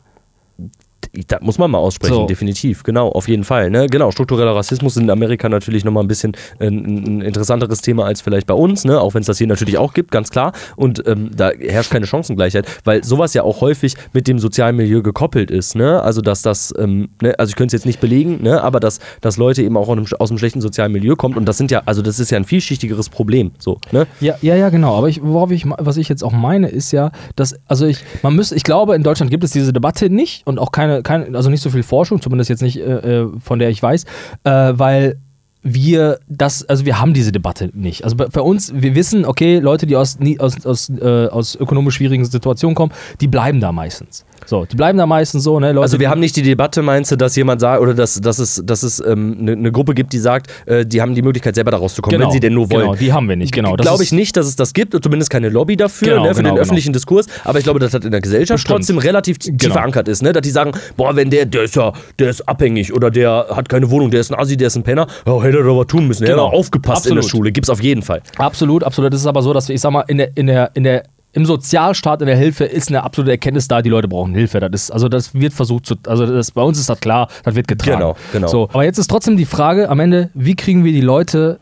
[1.27, 2.25] Das muss man mal aussprechen, So.
[2.25, 2.83] definitiv.
[2.83, 3.69] Genau, auf jeden Fall.
[3.69, 3.87] Ne?
[3.87, 6.85] Genau, struktureller Rassismus ist in Amerika natürlich nochmal ein bisschen ein,
[7.19, 8.99] ein interessanteres Thema als vielleicht bei uns, ne?
[8.99, 10.53] auch wenn es das hier natürlich auch gibt, ganz klar.
[10.77, 15.01] Und ähm, da herrscht keine Chancengleichheit, weil sowas ja auch häufig mit dem sozialen Milieu
[15.01, 15.75] gekoppelt ist.
[15.75, 16.01] Ne?
[16.01, 17.37] Also, dass das, ähm, ne?
[17.37, 18.63] also ich könnte es jetzt nicht belegen, ne?
[18.63, 21.45] aber dass, dass Leute eben auch aus einem, aus einem schlechten sozialen Milieu kommen und
[21.45, 23.51] das sind ja, also das ist ja ein vielschichtigeres Problem.
[23.59, 24.07] So, ne?
[24.21, 24.95] Ja, ja, ja, genau.
[24.97, 28.35] Aber ich, worauf ich, was ich jetzt auch meine, ist ja, dass, also ich, man
[28.35, 31.49] müsste, ich glaube, in Deutschland gibt es diese Debatte nicht und auch keine, keine also
[31.49, 34.05] nicht so viel Forschung, zumindest jetzt nicht, äh, äh, von der ich weiß,
[34.43, 35.17] äh, weil
[35.63, 38.03] wir das, also wir haben diese Debatte nicht.
[38.03, 41.95] Also bei, bei uns, wir wissen, okay, Leute, die aus, aus, aus, äh, aus ökonomisch
[41.95, 44.25] schwierigen Situationen kommen, die bleiben da meistens.
[44.47, 45.67] So, die bleiben da meistens so, ne?
[45.71, 48.39] Leute, Also wir haben nicht die Debatte, meinst du, dass jemand sagt, oder dass, dass
[48.39, 51.53] es, dass es ähm, eine, eine Gruppe gibt, die sagt, äh, die haben die Möglichkeit,
[51.53, 52.85] selber da rauszukommen, genau, wenn sie denn nur wollen.
[52.85, 53.75] Genau, die haben wir nicht, genau.
[53.75, 56.49] Glaube ich nicht, dass es das gibt, zumindest keine Lobby dafür, Genau, ne, für genau,
[56.49, 56.61] den genau.
[56.63, 57.27] öffentlichen Diskurs.
[57.43, 58.77] Aber ich glaube, dass das in der Gesellschaft Bestimmt.
[58.79, 59.73] trotzdem relativ tief Genau.
[59.73, 60.33] verankert ist, ne?
[60.33, 63.69] dass die sagen, boah, wenn der, der ist ja, der ist abhängig oder der hat
[63.69, 66.07] keine Wohnung, der ist ein Assi, der ist ein Penner, ja, hätte er was tun
[66.07, 66.25] müssen.
[66.25, 66.47] Genau.
[66.47, 67.31] hat doch aufgepasst in der Absolut.
[67.31, 68.21] Schule, gibt's auf jeden Fall.
[68.37, 69.13] Absolut, absolut.
[69.13, 71.45] Es ist aber so, dass ich sag mal, in der, in der, in der, im
[71.45, 74.59] Sozialstaat, in der Hilfe ist eine absolute Erkenntnis da, die Leute brauchen Hilfe.
[74.59, 77.55] Das ist, also das wird versucht zu, also das, bei uns ist das klar, das
[77.55, 77.99] wird getragen.
[77.99, 78.47] Genau, genau.
[78.47, 81.59] So, aber jetzt ist trotzdem die Frage am Ende, wie kriegen wir die Leute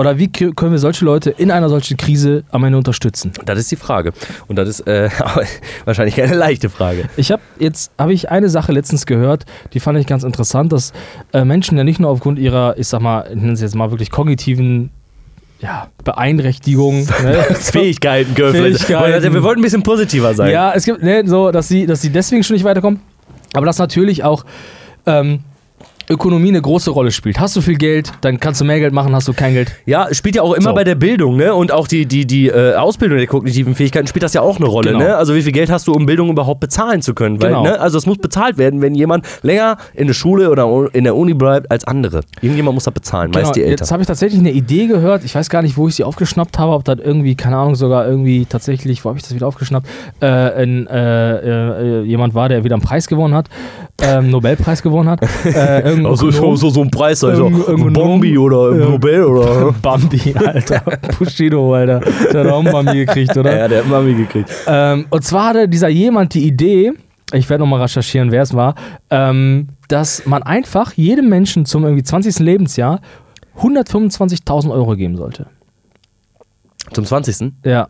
[0.00, 3.32] oder wie können wir solche Leute in einer solchen Krise am Ende unterstützen?
[3.44, 4.14] Das ist die Frage.
[4.48, 5.10] Und das ist äh,
[5.84, 7.04] wahrscheinlich keine leichte Frage.
[7.18, 10.94] Ich habe jetzt habe ich eine Sache letztens gehört, die fand ich ganz interessant, dass
[11.34, 13.90] äh, Menschen ja nicht nur aufgrund ihrer, ich sag mal, ich nenne es jetzt mal
[13.90, 14.88] wirklich kognitiven
[15.60, 17.34] ja, Beeinträchtigung, ne?
[17.60, 19.34] Fähigkeiten, Fähigkeiten.
[19.34, 20.50] Wir wollten ein bisschen positiver sein.
[20.50, 23.00] Ja, es gibt, ne, so, dass sie, dass sie deswegen schon nicht weiterkommen.
[23.52, 24.46] Aber dass natürlich auch
[25.04, 25.40] ähm,
[26.10, 27.38] Ökonomie eine große Rolle spielt.
[27.40, 29.72] Hast du viel Geld, dann kannst du mehr Geld machen, hast du kein Geld.
[29.86, 30.74] Ja, spielt ja auch immer So.
[30.74, 31.54] bei der Bildung, ne?
[31.54, 34.66] Und auch die, die, die äh, Ausbildung der kognitiven Fähigkeiten spielt das ja auch eine
[34.66, 35.04] Rolle, Genau.
[35.04, 35.16] ne?
[35.16, 37.40] Also wie viel Geld hast du, um Bildung überhaupt bezahlen zu können?
[37.40, 37.62] Weil, Genau.
[37.62, 37.80] ne?
[37.80, 41.34] Also es muss bezahlt werden, wenn jemand länger in der Schule oder in der Uni
[41.34, 42.20] bleibt als andere.
[42.40, 43.92] Irgendjemand muss das bezahlen, meist die Genau, Jetzt Eltern.
[43.94, 45.24] habe ich tatsächlich eine Idee gehört.
[45.24, 48.06] Ich weiß gar nicht, wo ich sie aufgeschnappt habe, ob das irgendwie, keine Ahnung, sogar
[48.06, 49.86] irgendwie tatsächlich, wo habe ich das wieder aufgeschnappt?
[50.20, 53.48] Äh, ein, äh, äh, jemand war, der wieder einen Preis gewonnen hat,
[54.02, 55.20] ähm, Nobelpreis gewonnen hat.
[55.44, 56.56] Äh, Also Ökonom.
[56.56, 58.88] so, so ein Preis, also Irgend- irgendein Bombi oder Ja.
[58.90, 59.72] Nobel oder.
[59.82, 60.82] Bambi, Alter.
[61.18, 62.00] Bushido, Alter.
[62.32, 63.56] Der hat auch einen Bambi gekriegt, oder?
[63.56, 64.50] Ja, der hat Mami gekriegt.
[64.66, 66.92] Ähm, und zwar hatte dieser jemand die Idee,
[67.32, 68.74] ich werde nochmal recherchieren, wer es war,
[69.10, 72.38] ähm, dass man einfach jedem Menschen zum irgendwie 20.
[72.40, 73.00] Lebensjahr
[73.58, 75.46] 125.000 Euro geben sollte.
[76.92, 77.52] Zum 20.
[77.64, 77.88] Ja.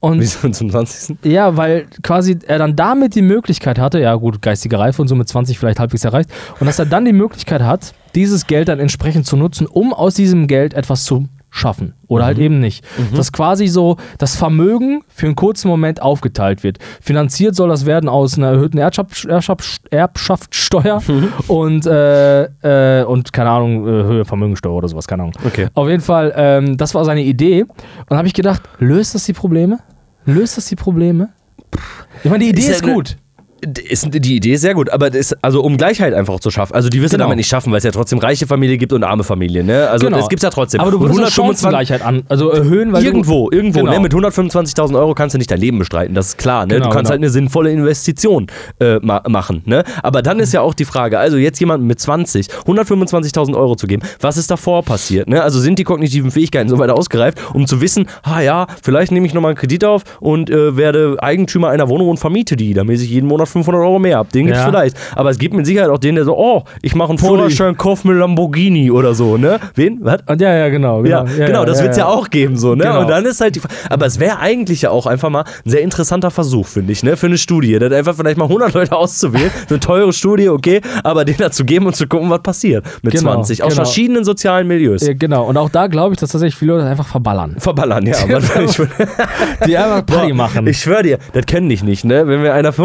[0.00, 1.18] Und Wieso zum 20.
[1.24, 5.14] ja, weil quasi er dann damit die Möglichkeit hatte, ja gut, geistige Reife und so
[5.14, 8.80] mit 20 vielleicht halbwegs erreicht, und dass er dann die Möglichkeit hat, dieses Geld dann
[8.80, 11.94] entsprechend zu nutzen, um aus diesem Geld etwas zu schaffen.
[12.06, 12.84] Oder halt eben nicht.
[13.14, 16.78] Dass quasi so das Vermögen für einen kurzen Moment aufgeteilt wird.
[17.00, 21.02] Finanziert soll das werden aus einer erhöhten Erbschaft, Erbschaft, Erbschaftssteuer
[21.48, 22.44] und, äh,
[23.00, 25.34] äh, und keine Ahnung, äh, Höhe Vermögensteuer oder sowas, keine Ahnung.
[25.44, 25.68] Okay.
[25.74, 27.64] Auf jeden Fall, ähm, das war seine Idee.
[28.08, 29.80] Und habe ich gedacht, löst das die Probleme?
[30.24, 31.30] Löst das die Probleme?
[32.22, 33.16] Ich meine, die Idee Ist ist, gut.
[33.88, 36.74] Ist, die Idee ist sehr gut, aber das, also um Gleichheit einfach zu schaffen.
[36.74, 37.24] Also die wirst du Genau.
[37.26, 39.62] damit nicht schaffen, weil es ja trotzdem reiche Familie gibt und arme Familie.
[39.62, 39.88] Ne?
[39.88, 40.18] Also Genau.
[40.18, 40.80] das gibt es ja trotzdem.
[40.80, 43.80] Aber du würdest eine 125 Chancengleichheit an, also erhöhen, weil Irgendwo, irgendwo.
[43.80, 43.92] Genau.
[43.92, 44.00] Ne?
[44.00, 46.64] Mit 125.000 Euro kannst du nicht dein Leben bestreiten, das ist klar.
[46.66, 46.74] Ne?
[46.74, 47.10] Genau, du kannst genau.
[47.10, 48.46] halt eine sinnvolle Investition
[48.80, 49.62] äh, ma machen.
[49.66, 49.84] Ne?
[50.02, 53.86] Aber dann ist ja auch die Frage, also jetzt jemandem mit 20 125.000 Euro zu
[53.86, 55.28] geben, was ist davor passiert?
[55.28, 55.42] Ne?
[55.42, 59.26] Also sind die kognitiven Fähigkeiten so weit ausgereift, um zu wissen, ah ja, vielleicht nehme
[59.26, 63.00] ich nochmal einen Kredit auf und äh, werde Eigentümer einer Wohnung und vermiete die, damit
[63.00, 64.28] ich jeden Monat 500 Euro mehr habe.
[64.32, 64.68] Den gibt's Ja.
[64.68, 64.96] vielleicht.
[65.14, 67.18] Aber es gibt mit Sicherheit auch den, der so, oh, ich mache einen.
[67.18, 69.36] Führerschein, kauf mir Lamborghini oder so.
[69.36, 69.58] Ne?
[69.74, 69.98] Wen?
[70.02, 70.20] Was?
[70.26, 71.04] Und ja, ja, genau.
[71.04, 72.84] Ja, genau, das wird's ja, auch geben, so, ne?
[72.84, 73.00] Genau.
[73.00, 75.82] Und dann ist halt die Aber es wäre eigentlich ja auch einfach mal ein sehr
[75.82, 77.16] interessanter Versuch, finde ich, ne?
[77.16, 77.78] Für eine Studie.
[77.78, 79.50] Dann einfach vielleicht mal 100 Leute auszuwählen.
[79.68, 83.12] so eine teure Studie, okay, aber denen dazu geben und zu gucken, was passiert mit
[83.14, 83.62] Genau, 20.
[83.62, 83.84] Aus genau.
[83.84, 85.06] verschiedenen sozialen Milieus.
[85.06, 85.44] Ja, genau.
[85.44, 87.56] Und auch da glaube ich, dass tatsächlich viele Leute einfach verballern.
[87.58, 88.16] Verballern, ja.
[89.66, 90.66] Die einfach Party machen.
[90.66, 92.26] ich schwöre dir, das kenne ich nicht, ne?
[92.26, 92.82] Wenn mir einer für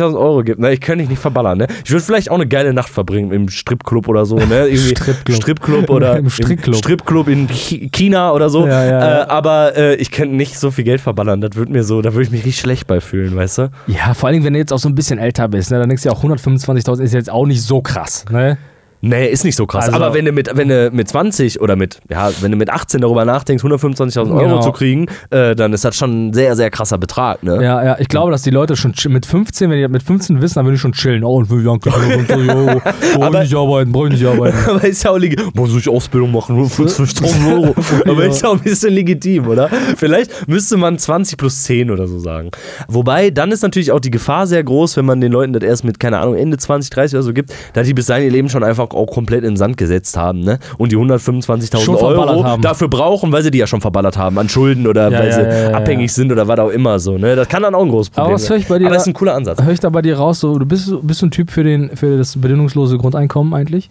[0.00, 0.72] 125.000 Euro gibt, ne?
[0.72, 1.66] Ich könnte dich nicht verballern, ne?
[1.84, 4.44] Ich würde vielleicht auch eine geile Nacht verbringen im Stripclub oder so, ne?
[4.68, 5.36] Irgendwie Stripclub.
[5.36, 6.76] Stripclub oder Im Strickclub.
[6.76, 8.66] Stripclub in Chi- China oder so.
[8.66, 9.22] Ja, ja, ja.
[9.22, 11.40] Äh, aber äh, ich könnte nicht so viel Geld verballern.
[11.40, 13.70] Das würde mir so, da würde ich mich richtig schlecht bei fühlen, weißt du?
[13.86, 16.02] ja, vor allem, wenn du jetzt auch so ein bisschen älter bist, ne, dann denkst
[16.02, 18.24] du ja auch 125.000 ist jetzt auch nicht so krass.
[18.30, 18.58] Ne?
[19.00, 19.86] Nee, ist nicht so krass.
[19.86, 22.70] Also- aber wenn du, mit, wenn du mit 20 oder mit, ja, wenn du mit
[22.70, 24.60] 18 darüber nachdenkst, 125.000 Euro Genau.
[24.60, 27.62] zu kriegen, äh, dann ist das schon ein sehr, sehr krasser Betrag, ne?
[27.62, 30.54] Ja, ja, ich glaube, dass die Leute schon mit 15, wenn die mit 15 wissen,
[30.56, 31.24] dann würden die schon chillen.
[31.24, 32.80] Oh, und will Janke, Euro.
[33.14, 34.56] Brauche Aber- ich nicht arbeiten, brauche ich nicht arbeiten.
[34.68, 35.50] Aber ist ja auch legitim.
[35.54, 37.74] Muss ich Ausbildung machen, nur 50.000 Euro.
[38.10, 39.68] Aber ist ja auch ein bisschen legitim, oder?
[39.96, 42.50] Vielleicht müsste man 20 plus 10 oder so sagen.
[42.88, 45.84] Wobei, dann ist natürlich auch die Gefahr sehr groß, wenn man den Leuten das erst
[45.84, 48.48] mit, keine Ahnung, Ende 20, 30 oder so gibt, da die bis dahin ihr Leben
[48.48, 50.58] schon einfach auch komplett in den Sand gesetzt haben, ne?
[50.78, 52.62] Und die 125.000 Schon verballert Euro haben.
[52.62, 55.34] dafür brauchen, weil sie die ja schon verballert haben, an Schulden oder Ja, weil ja,
[55.34, 57.36] sie ja, abhängig sind oder was auch immer so, ne?
[57.36, 59.02] Das kann dann auch ein großes Problem Aber höre ich bei dir Aber da- das
[59.04, 59.62] ist ein cooler Ansatz.
[59.62, 61.96] Höre ich da bei dir raus, so, du bist, bist du ein Typ für, den,
[61.96, 63.90] für das bedingungslose Grundeinkommen eigentlich?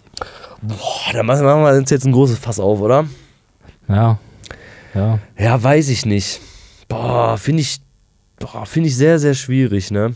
[0.62, 3.04] Boah, da machen machen wir uns jetzt ein großes Fass auf, oder?
[3.88, 4.18] Ja.
[4.94, 5.18] Ja.
[5.38, 6.40] Ja, weiß ich nicht.
[6.88, 7.78] Boah, finde ich,
[8.38, 10.14] boah, finde ich sehr, sehr schwierig, ne?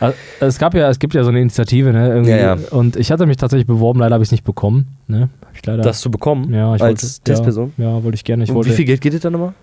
[0.00, 2.22] Also, Es gab ja, es gibt ja so eine Initiative, ne?
[2.28, 2.58] Ja, ja.
[2.70, 4.96] Und ich hatte mich tatsächlich beworben, leider habe ich es nicht bekommen.
[5.06, 5.28] Ne?
[5.44, 5.82] Hab ich leider.
[5.82, 7.72] Das zu bekommen ja, ich als wollte, Testperson.
[7.76, 8.44] Ja, ja, wollte ich gerne.
[8.44, 9.54] Ich Und wollte, wie viel Geld geht es da nochmal?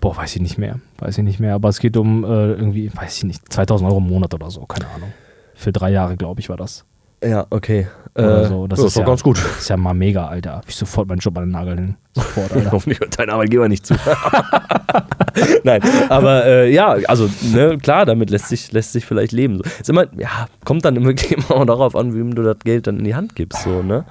[0.00, 0.78] Boah, weiß ich nicht mehr.
[0.98, 1.54] Weiß ich nicht mehr.
[1.54, 4.60] Aber es geht um äh, irgendwie, weiß ich nicht, 2000 Euro im Monat oder so,
[4.66, 5.12] keine Ahnung.
[5.54, 6.84] Für drei Jahre, glaube ich, war das.
[7.22, 7.88] Ja, okay.
[8.14, 8.66] Oder Äh, so.
[8.66, 9.38] Das ja, ist doch ja, ganz gut.
[9.38, 10.56] Das ist ja mal mega, Alter.
[10.56, 11.96] Hab ich sofort meinen Job an den Nagel hin.
[12.14, 12.70] Sofort, Alter.
[12.72, 13.94] Hoffentlich hört dein Arbeitgeber nicht zu.
[15.64, 19.60] Nein, aber äh, ja, also ne, klar, damit lässt sich, lässt sich vielleicht leben.
[19.80, 22.98] Ist immer, ja, kommt dann wirklich immer auch darauf an, wem du das Geld dann
[22.98, 24.04] in die Hand gibst, so, ne?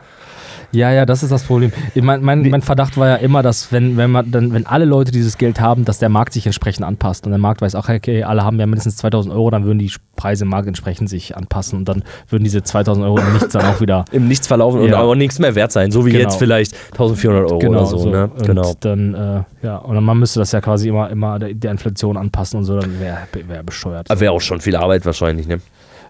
[0.73, 1.71] Ja, ja, das ist das Problem.
[1.95, 5.12] Mein, mein, mein Verdacht war ja immer, dass wenn, wenn man dann, wenn alle Leute
[5.12, 7.25] dieses Geld haben, dass der Markt sich entsprechend anpasst.
[7.25, 9.91] Und der Markt weiß auch, okay, alle haben ja mindestens 2000 Euro, dann würden die
[10.17, 13.65] Preise im Markt entsprechend sich anpassen und dann würden diese 2000 Euro im Nichts dann
[13.65, 14.03] auch wieder.
[14.12, 14.99] Im Nichts verlaufen und Ja.
[15.01, 16.23] auch nichts mehr wert sein, so wie Genau.
[16.23, 18.30] jetzt vielleicht 1400 Euro oder so, ne?
[18.36, 18.75] Und Genau.
[18.82, 22.17] dann, äh, ja, und dann man müsste das ja quasi immer, immer der, der Inflation
[22.17, 24.08] anpassen und so, dann wäre wär bescheuert.
[24.19, 25.60] Wäre auch schon viel Arbeit wahrscheinlich, ne?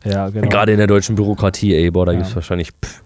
[0.04, 0.48] ja, genau.
[0.48, 2.18] Gerade in der deutschen Bürokratie, ey, boah, da Ja.
[2.20, 2.70] gibt es wahrscheinlich.
[2.72, 3.04] Pff.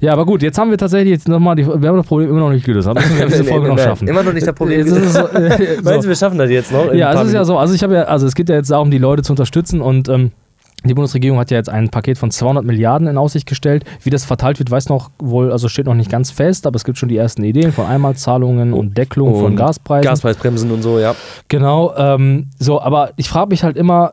[0.00, 2.40] Ja, aber gut, jetzt haben wir tatsächlich jetzt nochmal, die, wir haben das Problem immer
[2.40, 2.88] noch nicht gelöst.
[2.88, 4.08] Das müssen wir diese Folge noch schaffen.
[4.08, 4.80] Immer noch nicht das Problem.
[4.80, 5.82] Es so, äh, so.
[5.82, 6.92] Meinst du, wir schaffen das jetzt noch?
[6.92, 7.44] Ja, es ist ja Minuten?
[7.44, 7.58] so.
[7.58, 10.08] Also ich habe ja, also es geht ja jetzt darum, die Leute zu unterstützen und
[10.08, 10.32] ähm,
[10.84, 13.84] die Bundesregierung hat ja jetzt ein Paket von 200 Milliarden in Aussicht gestellt.
[14.02, 16.84] Wie das verteilt wird, weiß noch wohl, also steht noch nicht ganz fest, aber es
[16.84, 20.04] gibt schon die ersten Ideen von Einmalzahlungen und Deckelung von Gaspreisen.
[20.04, 21.14] Gaspreisbremsen und so, ja.
[21.48, 21.94] Genau.
[21.96, 24.12] Ähm, so, aber ich frage mich halt immer.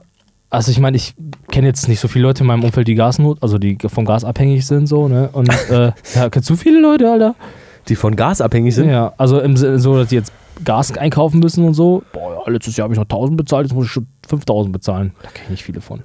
[0.52, 1.16] Also ich meine, ich
[1.50, 4.26] kenne jetzt nicht so viele Leute in meinem Umfeld, die Gasnot, also die vom Gas
[4.26, 5.30] abhängig sind, so, ne?
[5.32, 7.36] Und äh, ja, kennst du viele Leute, Alter?
[7.88, 8.90] Die von Gas abhängig sind.
[8.90, 10.34] Ja, also im Sinne so, dass die jetzt
[10.66, 12.04] Gas einkaufen müssen und so.
[12.12, 15.14] Boah, ja, letztes Jahr habe ich noch 1000 bezahlt, jetzt muss ich schon 5000 bezahlen.
[15.24, 16.04] Da kenne ich nicht viele von.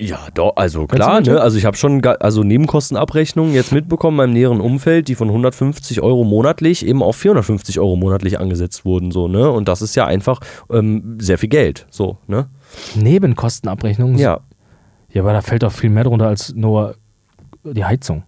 [0.00, 1.40] Ja, doch, also klar, ne?
[1.40, 6.00] Also ich habe schon also Nebenkostenabrechnungen jetzt mitbekommen in meinem näheren Umfeld, die von 150
[6.02, 9.50] Euro monatlich eben auf 450 Euro monatlich angesetzt wurden, so, ne?
[9.50, 12.48] Und das ist ja einfach ähm, sehr viel Geld, so, ne?
[12.94, 14.16] Nebenkostenabrechnung?
[14.16, 14.40] Ja.
[15.10, 16.96] Ja, aber da fällt doch viel mehr drunter als nur
[17.64, 18.24] die Heizung.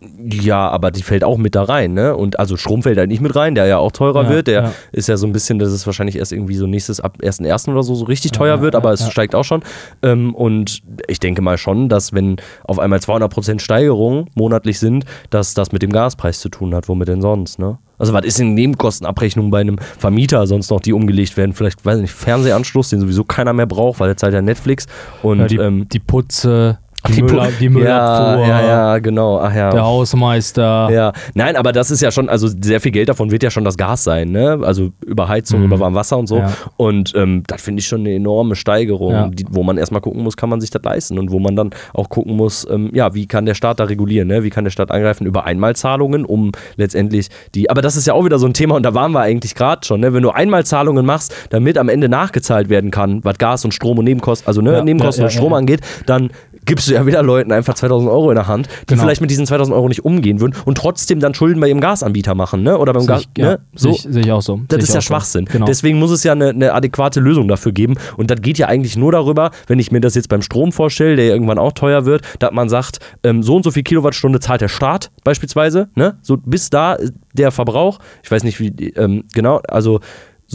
[0.00, 2.14] Ja, aber die fällt auch mit da rein, ne?
[2.14, 4.46] Und also Strom fällt halt nicht mit rein, der ja auch teurer Ja, wird.
[4.46, 4.72] Der ja.
[4.92, 7.70] ist ja so ein bisschen, dass es wahrscheinlich erst irgendwie so nächstes ab 1.1.
[7.72, 9.62] oder so, so richtig teuer ja, wird, aber es steigt auch schon.
[10.02, 15.54] Ähm, und ich denke mal schon, dass wenn auf einmal 200% Steigerungen monatlich sind, dass
[15.54, 16.88] das mit dem Gaspreis zu tun hat.
[16.88, 17.78] Womit denn sonst, ne?
[17.98, 21.54] Also, was ist in Nebenkostenabrechnung bei einem Vermieter sonst noch, die umgelegt werden?
[21.54, 24.86] Vielleicht, weiß ich nicht, Fernsehanschluss, den sowieso keiner mehr braucht, weil er zahlt ja Netflix.
[25.22, 26.78] Und die, ähm, die Putze.
[27.08, 28.46] Die, Müll, die Müllabfuhr.
[28.46, 29.38] Ja, ja, ja, genau.
[29.40, 29.70] Ach ja.
[29.70, 30.88] Der Hausmeister.
[30.90, 33.64] Ja, nein, aber das ist ja schon, also sehr viel Geld davon wird ja schon
[33.64, 34.58] das Gas sein, ne?
[34.62, 35.66] Also über Heizung, Mhm.
[35.66, 36.38] über Warmwasser und so.
[36.38, 36.52] Ja.
[36.76, 39.28] Und ähm, das finde ich schon eine enorme Steigerung, Ja.
[39.28, 41.70] die, wo man erstmal gucken muss, kann man sich das leisten und wo man dann
[41.94, 44.42] auch gucken muss, ähm, ja, wie kann der Staat da regulieren, ne?
[44.42, 48.24] Wie kann der Staat angreifen über Einmalzahlungen, um letztendlich die, aber das ist ja auch
[48.24, 50.12] wieder so ein Thema und da waren wir eigentlich gerade schon, ne?
[50.12, 54.04] Wenn du Einmalzahlungen machst, damit am Ende nachgezahlt werden kann, was Gas und Strom und
[54.04, 56.30] Nebenkosten, also ne, Ja, Nebenkosten und Strom angeht, dann
[56.64, 59.02] gibst du ja wieder Leuten einfach 2000 Euro in der Hand, die Genau.
[59.02, 62.34] vielleicht mit diesen 2000 Euro nicht umgehen würden und trotzdem dann Schulden bei ihrem Gasanbieter
[62.34, 62.78] machen, ne?
[62.78, 63.60] Oder beim Gas, ich, ja, ne?
[63.74, 64.60] So, sehe ich, auch so.
[64.68, 65.06] das ist ja auch so.
[65.06, 65.44] Schwachsinn.
[65.46, 65.66] Genau.
[65.66, 67.94] Deswegen muss es ja eine, eine adäquate Lösung dafür geben.
[68.16, 71.16] Und das geht ja eigentlich nur darüber, wenn ich mir das jetzt beim Strom vorstelle,
[71.16, 74.40] der ja irgendwann auch teuer wird, dass man sagt, ähm, so und so viel Kilowattstunde
[74.40, 75.88] zahlt der Staat beispielsweise.
[75.94, 76.18] Ne?
[76.22, 80.00] So bis da ist der Verbrauch, ich weiß nicht wie, ähm, genau, also so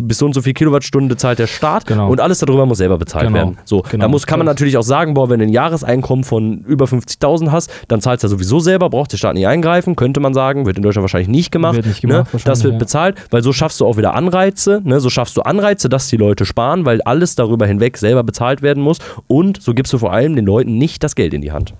[0.04, 2.10] bis so und so viel Kilowattstunde zahlt der Staat Genau.
[2.10, 3.38] und alles darüber muss selber bezahlt Genau.
[3.38, 3.58] werden.
[3.66, 4.06] So, Genau.
[4.06, 7.52] da muss, kann man natürlich auch sagen, boah, wenn du ein Jahreseinkommen von über 50.000
[7.52, 10.78] hast, dann zahlst du sowieso selber, braucht der Staat nicht eingreifen, könnte man sagen, wird
[10.78, 11.76] in Deutschland wahrscheinlich nicht gemacht.
[11.76, 12.40] Wird nicht gemacht, ne?
[12.46, 12.80] Das wird ja.
[12.80, 15.00] bezahlt, weil so schaffst du auch wieder Anreize, ne?
[15.00, 18.82] so schaffst du Anreize, dass die Leute sparen, weil alles darüber hinweg selber bezahlt werden
[18.82, 21.74] muss und so gibst du vor allem den Leuten nicht das Geld in die Hand.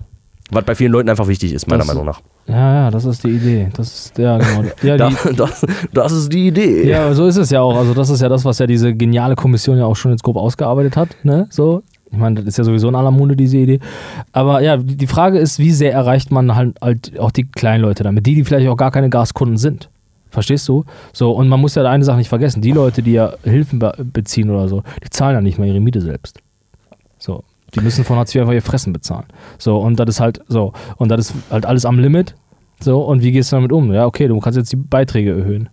[0.52, 2.20] Was bei vielen Leuten einfach wichtig ist, meiner Das- Meinung nach.
[2.46, 3.68] Ja, ja, das ist die Idee.
[3.74, 4.64] Das ist, ja, genau.
[4.82, 6.86] Ja, die, das, das ist die Idee.
[6.88, 7.76] ja, so ist es ja auch.
[7.76, 10.36] Also, das ist ja das, was ja diese geniale Kommission ja auch schon jetzt grob
[10.36, 11.08] ausgearbeitet hat.
[11.22, 11.46] Ne?
[11.50, 11.82] So.
[12.10, 13.80] Ich meine, das ist ja sowieso in aller Munde, diese Idee.
[14.32, 18.02] Aber ja, die Frage ist, wie sehr erreicht man halt, halt auch die kleinen Leute
[18.02, 19.88] damit, die, die vielleicht auch gar keine Gaskunden sind.
[20.28, 20.84] Verstehst du?
[21.14, 23.94] So, und man muss ja eine Sache nicht vergessen: die Leute, die ja Hilfen be
[24.02, 26.38] beziehen oder so, die zahlen ja nicht mal ihre Miete selbst.
[27.18, 27.44] So.
[27.74, 29.26] Die müssen von Hartz IV einfach ihr Fressen bezahlen.
[29.58, 30.72] So, und das ist halt so.
[30.96, 32.34] Und das ist halt alles am Limit.
[32.80, 33.92] So, und wie gehst du damit um?
[33.92, 35.68] Ja, okay, du kannst jetzt die Beiträge erhöhen.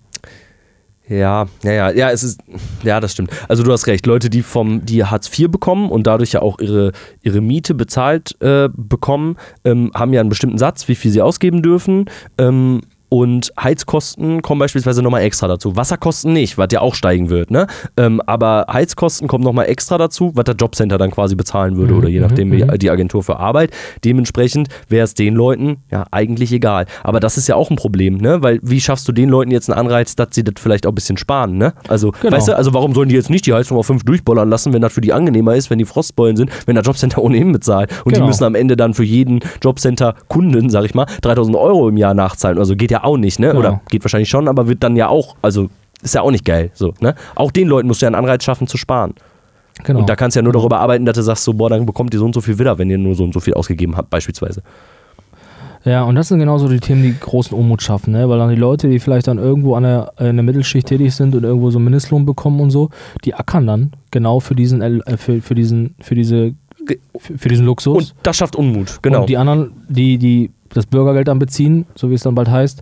[1.10, 2.40] Ja, ja, ja, ja, es ist,
[2.84, 3.32] ja, das stimmt.
[3.48, 6.60] Also du hast recht, Leute, die vom, die Hartz IV bekommen und dadurch ja auch
[6.60, 6.92] ihre,
[7.24, 9.36] ihre Miete bezahlt äh, bekommen,
[9.66, 12.06] ähm, haben ja einen bestimmten Satz, wie viel sie ausgeben dürfen.
[12.38, 15.76] Ähm, und Heizkosten kommen beispielsweise nochmal extra dazu.
[15.76, 17.66] Wasserkosten nicht, was ja auch steigen wird, ne?
[17.98, 22.00] Ähm, aber Heizkosten kommen nochmal extra dazu, was der Jobcenter dann quasi bezahlen würde Mhm,
[22.00, 22.78] oder je mhm, nachdem wie mhm.
[22.78, 23.72] die Agentur für Arbeit.
[24.06, 26.86] Dementsprechend wäre es den Leuten ja eigentlich egal.
[27.04, 28.44] Aber das ist ja auch ein Problem, ne?
[28.44, 30.96] Weil wie schaffst du den Leuten jetzt einen Anreiz, dass sie das vielleicht auch ein
[30.96, 31.74] bisschen sparen, ne?
[31.88, 32.36] Also, Genau.
[32.36, 34.82] weißt du, also warum sollen die jetzt nicht die Heizung auf 5 durchbollern lassen, wenn
[34.82, 38.12] das für die angenehmer ist, wenn die Frostbeulen sind, wenn der Jobcenter ohnehin bezahlt und
[38.16, 38.28] die Genau.
[38.28, 42.58] müssen am Ende dann für jeden Jobcenter-Kunden, sag ich mal, 3000 Euro im Jahr nachzahlen.
[42.58, 43.54] Also geht ja auch nicht, ne?
[43.54, 45.70] Oder geht wahrscheinlich schon, aber wird dann ja auch, also
[46.02, 47.16] ist ja auch nicht geil, so, ne?
[47.36, 49.14] Auch den Leuten musst du ja einen Anreiz schaffen zu sparen.
[49.84, 50.00] Genau.
[50.00, 52.14] Und da kannst du ja nur darüber arbeiten, dass du sagst, so, boah, dann bekommt
[52.14, 54.10] ihr so und so viel wieder, wenn ihr nur so und so viel ausgegeben habt,
[54.10, 54.62] beispielsweise.
[55.86, 58.28] Ja, und das sind genauso die Themen, die großen Unmut schaffen, ne?
[58.28, 61.36] Weil dann die Leute, die vielleicht dann irgendwo an der, in der Mittelschicht tätig sind
[61.36, 62.90] und irgendwo so einen Mindestlohn bekommen und so,
[63.24, 66.54] die ackern dann genau für diesen, äh, für, für diesen, für diese,
[67.18, 67.98] für diesen Luxus.
[67.98, 69.22] Und das schafft Unmut, genau.
[69.22, 72.82] Und die anderen, die, die das Bürgergeld dann beziehen, so wie es dann bald heißt,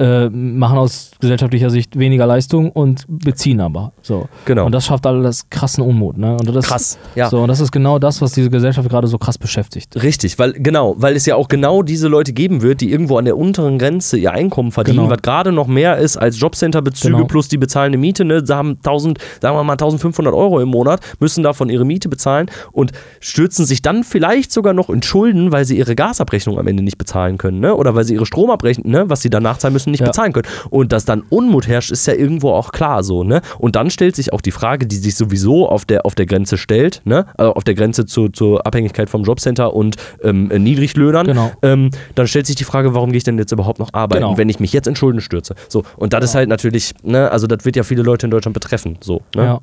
[0.00, 3.92] äh, machen aus gesellschaftlicher Sicht weniger Leistung und beziehen aber.
[4.00, 4.28] So.
[4.46, 4.64] Genau.
[4.66, 6.16] Und das schafft alles krassen Unmut.
[6.16, 6.32] Ne?
[6.38, 7.28] Und das, Krass, ja.
[7.28, 10.02] So, und das ist genau das, was diese Gesellschaft gerade so krass beschäftigt.
[10.02, 13.26] Richtig, weil genau, weil es ja auch genau diese Leute geben wird, die irgendwo an
[13.26, 15.10] der unteren Grenze ihr Einkommen verdienen, Genau.
[15.10, 17.26] was gerade noch mehr ist als Jobcenter-Bezüge Genau.
[17.26, 18.24] plus die bezahlende Miete.
[18.24, 18.44] Ne?
[18.44, 22.50] Sie haben 1000, sagen wir mal 1500 Euro im Monat, müssen davon ihre Miete bezahlen
[22.72, 26.82] und stürzen sich dann vielleicht sogar noch in Schulden, weil sie ihre Gasabrechnung am Ende
[26.82, 27.74] nicht bezahlen können, ne?
[27.76, 30.06] Oder weil sie ihre Stromabrechnung, ne, was sie danach zahlen müssen, nicht Ja.
[30.06, 30.48] bezahlen können.
[30.70, 33.40] Und dass dann Unmut herrscht, ist ja irgendwo auch klar so, ne?
[33.58, 36.56] Und dann stellt sich auch die Frage, die sich sowieso auf der, auf der Grenze
[36.58, 37.26] stellt, ne?
[37.36, 41.26] Also auf der Grenze zu, zur Abhängigkeit vom Jobcenter und ähm, Niedriglöhnern.
[41.26, 41.50] Genau.
[41.62, 44.36] Ähm, dann stellt sich die Frage, warum gehe ich denn jetzt überhaupt noch arbeiten, Genau.
[44.38, 45.54] wenn ich mich jetzt in Schulden stürze?
[45.68, 48.54] So, und das ist halt natürlich, ne, also das wird ja viele Leute in Deutschland
[48.54, 48.98] betreffen.
[49.00, 49.44] So, ne?
[49.44, 49.60] Ja.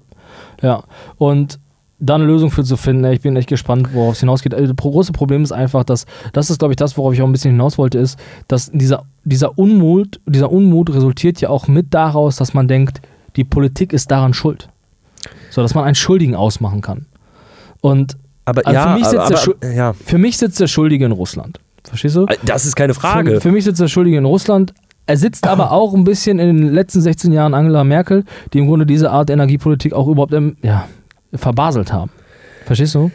[0.62, 0.84] Ja.
[1.18, 1.60] Und
[2.00, 4.54] da eine Lösung für zu finden, ich bin echt gespannt, worauf es hinausgeht.
[4.54, 7.26] Also, das große Problem ist einfach, dass, das ist, glaube ich, das, worauf ich auch
[7.26, 11.94] ein bisschen hinaus wollte, ist, dass dieser, dieser Unmut, dieser Unmut resultiert ja auch mit
[11.94, 13.02] daraus, dass man denkt,
[13.36, 14.70] die Politik ist daran schuld.
[15.50, 17.08] So, dass man einen Schuldigen ausmachen kann.
[17.82, 20.68] Und Aber Also ja, für mich sitzt aber, der aber, ja, für mich sitzt der
[20.68, 21.60] Schuldige in Russland.
[21.84, 22.26] Verstehst du?
[22.46, 23.36] das ist keine Frage.
[23.36, 24.74] Für, für mich sitzt der Schuldige in Russland.
[25.06, 28.68] Er sitzt aber auch ein bisschen in den letzten 16 Jahren Angela Merkel, die im
[28.68, 30.88] Grunde diese Art Energiepolitik auch überhaupt ja,
[31.34, 32.12] verbaselt haben.
[32.66, 33.12] Verstehst du?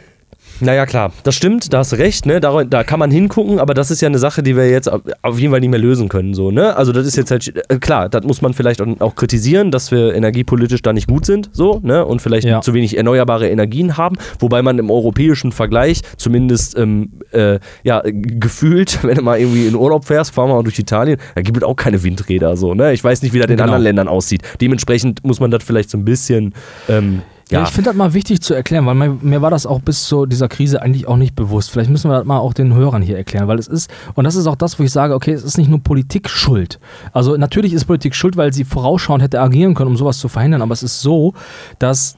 [0.59, 2.39] Naja, klar, das stimmt, da hast recht, ne?
[2.39, 5.39] Da, da kann man hingucken, aber das ist ja eine Sache, die wir jetzt auf
[5.39, 6.35] jeden Fall nicht mehr lösen können.
[6.35, 6.75] So, ne?
[6.75, 10.13] Also, das ist jetzt halt, äh, klar, das muss man vielleicht auch- kritisieren, dass wir
[10.13, 12.05] energiepolitisch da nicht gut sind, so, ne?
[12.05, 12.61] Und vielleicht Ja.
[12.61, 18.99] zu wenig erneuerbare Energien haben, wobei man im europäischen Vergleich zumindest ähm, äh, ja, gefühlt,
[19.03, 21.63] wenn du mal irgendwie in Urlaub fährst, fahren wir mal durch Italien, da gibt es
[21.63, 22.93] auch keine Windräder, so, ne?
[22.93, 23.63] Ich weiß nicht, wie das in Genau.
[23.63, 24.43] anderen Ländern aussieht.
[24.61, 26.53] Dementsprechend muss man das vielleicht so ein bisschen.
[26.87, 27.65] Ähm, Ja, Ja.
[27.65, 30.25] ich finde das mal wichtig zu erklären, weil mir, mir war das auch bis zu
[30.25, 31.71] dieser Krise eigentlich auch nicht bewusst.
[31.71, 34.35] Vielleicht müssen wir das mal auch den Hörern hier erklären, weil es ist, und das
[34.35, 36.79] ist auch das, wo ich sage, okay, es ist nicht nur Politik schuld.
[37.11, 40.61] Also natürlich ist Politik schuld, weil sie vorausschauend hätte agieren können, um sowas zu verhindern,
[40.61, 41.33] aber es ist so,
[41.79, 42.15] dass,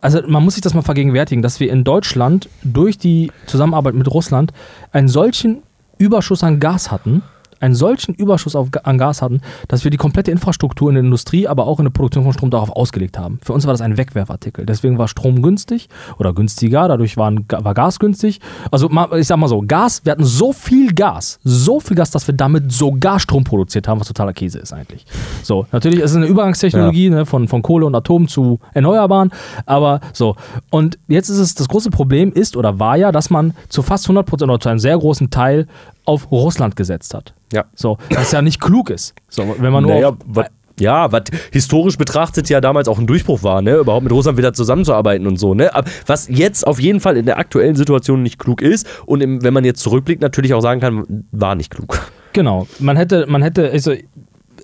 [0.00, 4.08] also man muss sich das mal vergegenwärtigen, dass wir in Deutschland durch die Zusammenarbeit mit
[4.12, 4.52] Russland
[4.92, 5.62] einen solchen
[5.98, 7.22] Überschuss an Gas hatten,
[7.60, 11.48] einen solchen Überschuss auf, an Gas hatten, dass wir die komplette Infrastruktur in der Industrie,
[11.48, 13.38] aber auch in der Produktion von Strom darauf ausgelegt haben.
[13.42, 14.66] Für uns war das ein Wegwerfartikel.
[14.66, 15.88] Deswegen war Strom günstig
[16.18, 18.40] oder günstiger, dadurch waren, war Gas günstig.
[18.70, 22.26] Also ich sag mal so, Gas, wir hatten so viel Gas, so viel Gas, dass
[22.26, 25.06] wir damit sogar Strom produziert haben, was totaler Käse ist eigentlich.
[25.42, 29.30] So, natürlich ist es eine Übergangstechnologie ne, von, von Kohle und Atom zu Erneuerbaren,
[29.64, 30.36] aber so.
[30.70, 34.04] Und jetzt ist es, das große Problem ist oder war ja, dass man zu fast
[34.06, 35.66] 100 Prozent oder zu einem sehr großen Teil
[36.06, 37.34] auf Russland gesetzt hat.
[37.52, 37.64] Ja.
[37.74, 39.14] So, was ja nicht klug ist.
[39.28, 40.46] So, wenn man nur Naja, auf,
[40.78, 43.76] ja, was historisch betrachtet ja damals auch ein Durchbruch war, ne?
[43.76, 45.74] Überhaupt mit Russland wieder zusammenzuarbeiten und so, ne?
[45.74, 49.42] Aber was jetzt auf jeden Fall in der aktuellen Situation nicht klug ist und im,
[49.42, 52.00] wenn man jetzt zurückblickt, natürlich auch sagen kann, war nicht klug.
[52.32, 53.94] Genau, man hätte, man hätte, also,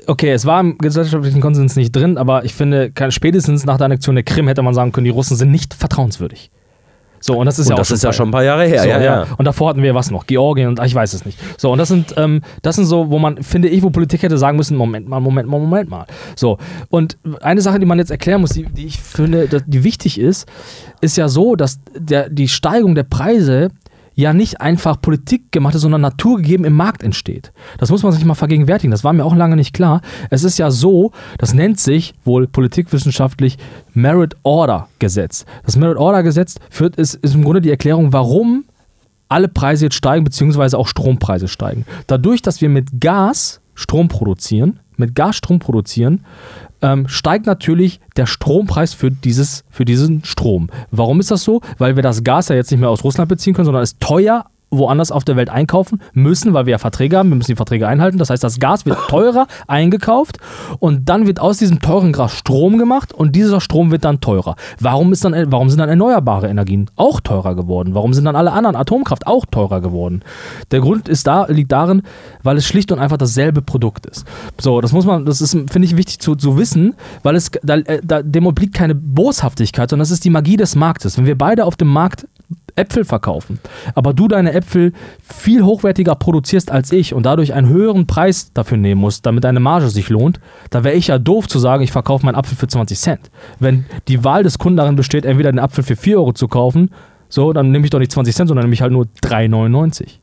[0.06, 4.14] okay, es war im gesellschaftlichen Konsens nicht drin, aber ich finde, spätestens nach der Annexion
[4.14, 6.50] der Krim hätte man sagen können, die Russen sind nicht vertrauenswürdig.
[7.22, 8.32] So, und das ist und ja auch das schon ist ja ein paar schon ein
[8.32, 9.26] paar Jahre her, So, ja, ja.
[9.38, 10.26] Und davor hatten wir was noch?
[10.26, 11.38] Georgien und ich weiß es nicht.
[11.56, 14.36] So, und das sind, ähm, das sind so, wo man, finde ich, wo Politik hätte
[14.38, 16.06] sagen müssen, Moment mal, Moment mal, Moment mal.
[16.36, 16.58] So.
[16.90, 20.48] Und eine Sache, die man jetzt erklären muss, die, die ich finde, die wichtig ist,
[21.00, 23.70] ist ja so, dass der, die Steigung der Preise
[24.14, 27.52] ja nicht einfach Politik gemacht ist, sondern naturgegeben im Markt entsteht.
[27.78, 28.90] Das muss man sich mal vergegenwärtigen.
[28.90, 30.00] Das war mir auch lange nicht klar.
[30.30, 33.58] Es ist ja so, das nennt sich wohl politikwissenschaftlich
[33.94, 35.44] Merit Order Gesetz.
[35.64, 38.64] Das Merit Order Gesetz führt, ist, ist im Grunde die Erklärung, warum
[39.28, 41.86] alle Preise jetzt steigen, beziehungsweise auch Strompreise steigen.
[42.06, 46.24] Dadurch, dass wir mit Gas Strom produzieren, mit Gas Strom produzieren,
[46.82, 50.68] ähm, steigt natürlich der Strompreis für, dieses, für diesen Strom.
[50.90, 51.60] Warum ist das so?
[51.78, 54.46] Weil wir das Gas ja jetzt nicht mehr aus Russland beziehen können, sondern es teuer
[54.72, 57.86] woanders auf der Welt einkaufen müssen, weil wir ja Verträge haben, wir müssen die Verträge
[57.86, 58.18] einhalten.
[58.18, 60.38] Das heißt, das Gas wird teurer eingekauft
[60.80, 64.56] und dann wird aus diesem teuren Gas Strom gemacht und dieser Strom wird dann teurer.
[64.80, 67.94] Warum, ist dann, warum sind dann erneuerbare Energien auch teurer geworden?
[67.94, 70.22] Warum sind dann alle anderen Atomkraft auch teurer geworden?
[70.70, 72.02] Der Grund ist da, liegt darin,
[72.42, 74.26] weil es schlicht und einfach dasselbe Produkt ist.
[74.60, 77.76] So, das muss man, das ist, finde ich, wichtig zu, zu wissen, weil es da,
[77.76, 81.18] äh, da, dem obliegt keine Boshaftigkeit, sondern das ist die Magie des Marktes.
[81.18, 82.26] Wenn wir beide auf dem Markt
[82.76, 83.58] Äpfel verkaufen,
[83.94, 88.78] aber du deine Äpfel viel hochwertiger produzierst als ich und dadurch einen höheren Preis dafür
[88.78, 91.92] nehmen musst, damit deine Marge sich lohnt, da wäre ich ja doof zu sagen, ich
[91.92, 93.30] verkaufe meinen Apfel für 20 Cent.
[93.58, 96.90] Wenn die Wahl des Kunden darin besteht, entweder den Apfel für 4 Euro zu kaufen,
[97.28, 100.18] so, dann nehme ich doch nicht 20 Cent, sondern nehme ich halt nur 3,99.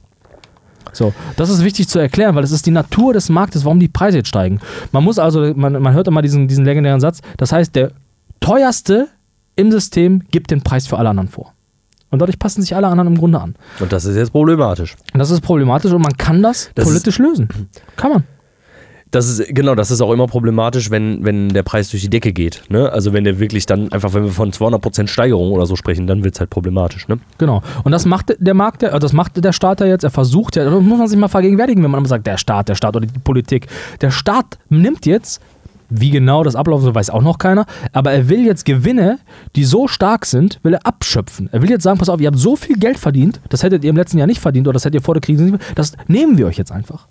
[0.92, 3.88] So, das ist wichtig zu erklären, weil es ist die Natur des Marktes, warum die
[3.88, 4.60] Preise jetzt steigen.
[4.92, 7.92] Man muss also, man, man hört immer diesen, diesen legendären Satz, das heißt, der
[8.40, 9.08] teuerste
[9.56, 11.54] im System gibt den Preis für alle anderen vor.
[12.12, 13.56] Und dadurch passen sich alle anderen im Grunde an.
[13.80, 14.96] Und das ist jetzt problematisch.
[15.14, 17.50] Und das ist problematisch und man kann das, Das politisch lösen.
[17.96, 18.24] Kann man.
[19.12, 22.32] Das ist, genau, das ist auch immer problematisch, wenn, wenn der Preis durch die Decke
[22.32, 22.64] geht.
[22.70, 22.92] Ne?
[22.92, 26.24] Also wenn der wirklich dann, einfach wenn wir von 200% Steigerung oder so sprechen, dann
[26.24, 27.08] wird es halt problematisch.
[27.08, 27.18] Ne?
[27.40, 27.64] Genau.
[27.84, 30.04] Und das macht der Markt, äh, das macht der Staat ja jetzt.
[30.04, 32.70] Er versucht ja, das muss man sich mal vergegenwärtigen, wenn man immer sagt, der Staat,
[32.70, 33.66] der Staat oder die Politik.
[34.02, 35.42] Der Staat nimmt jetzt,
[35.90, 39.20] wie genau das ablaufen soll, weiß auch noch keiner, aber er will jetzt Gewinne,
[39.56, 41.50] die so stark sind, will er abschöpfen.
[41.52, 43.90] Er will jetzt sagen, pass auf, ihr habt so viel Geld verdient, das hättet ihr
[43.90, 46.38] im letzten Jahr nicht verdient oder das hättet ihr vor der Krise nicht, das nehmen
[46.38, 47.08] wir euch jetzt einfach.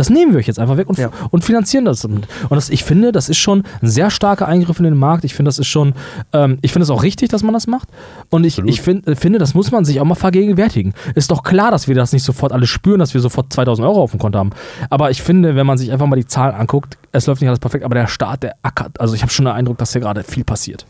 [0.00, 1.10] Das nehmen wir euch jetzt einfach weg und, Ja.
[1.30, 2.06] und finanzieren das.
[2.06, 5.24] Und das, ich finde, das ist schon ein sehr starker Eingriff in den Markt.
[5.24, 5.92] Ich finde, das ist schon,
[6.32, 7.86] ähm, ich finde es auch richtig, dass man das macht.
[8.30, 8.70] Und ich, Absolut.
[8.70, 10.94] ich find, äh, finde, das muss man sich auch mal vergegenwärtigen.
[11.14, 14.02] Ist doch klar, dass wir das nicht sofort alle spüren, dass wir sofort 2000 Euro
[14.02, 14.52] auf dem Konto haben.
[14.88, 17.60] Aber ich finde, wenn man sich einfach mal die Zahlen anguckt, es läuft nicht alles
[17.60, 18.98] perfekt, aber der Staat, der ackert.
[18.98, 20.86] Also ich habe schon den Eindruck, dass hier gerade viel passiert.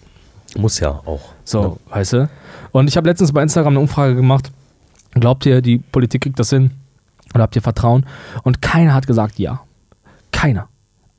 [0.56, 1.20] Muss ja auch.
[1.44, 2.30] So, weißt du?
[2.70, 4.52] Und ich habe letztens bei Instagram eine Umfrage gemacht.
[5.14, 6.70] Glaubt ihr, die Politik kriegt das hin?
[7.34, 8.06] Oder habt ihr Vertrauen?
[8.42, 9.62] Und keiner hat gesagt ja.
[10.32, 10.68] Keiner.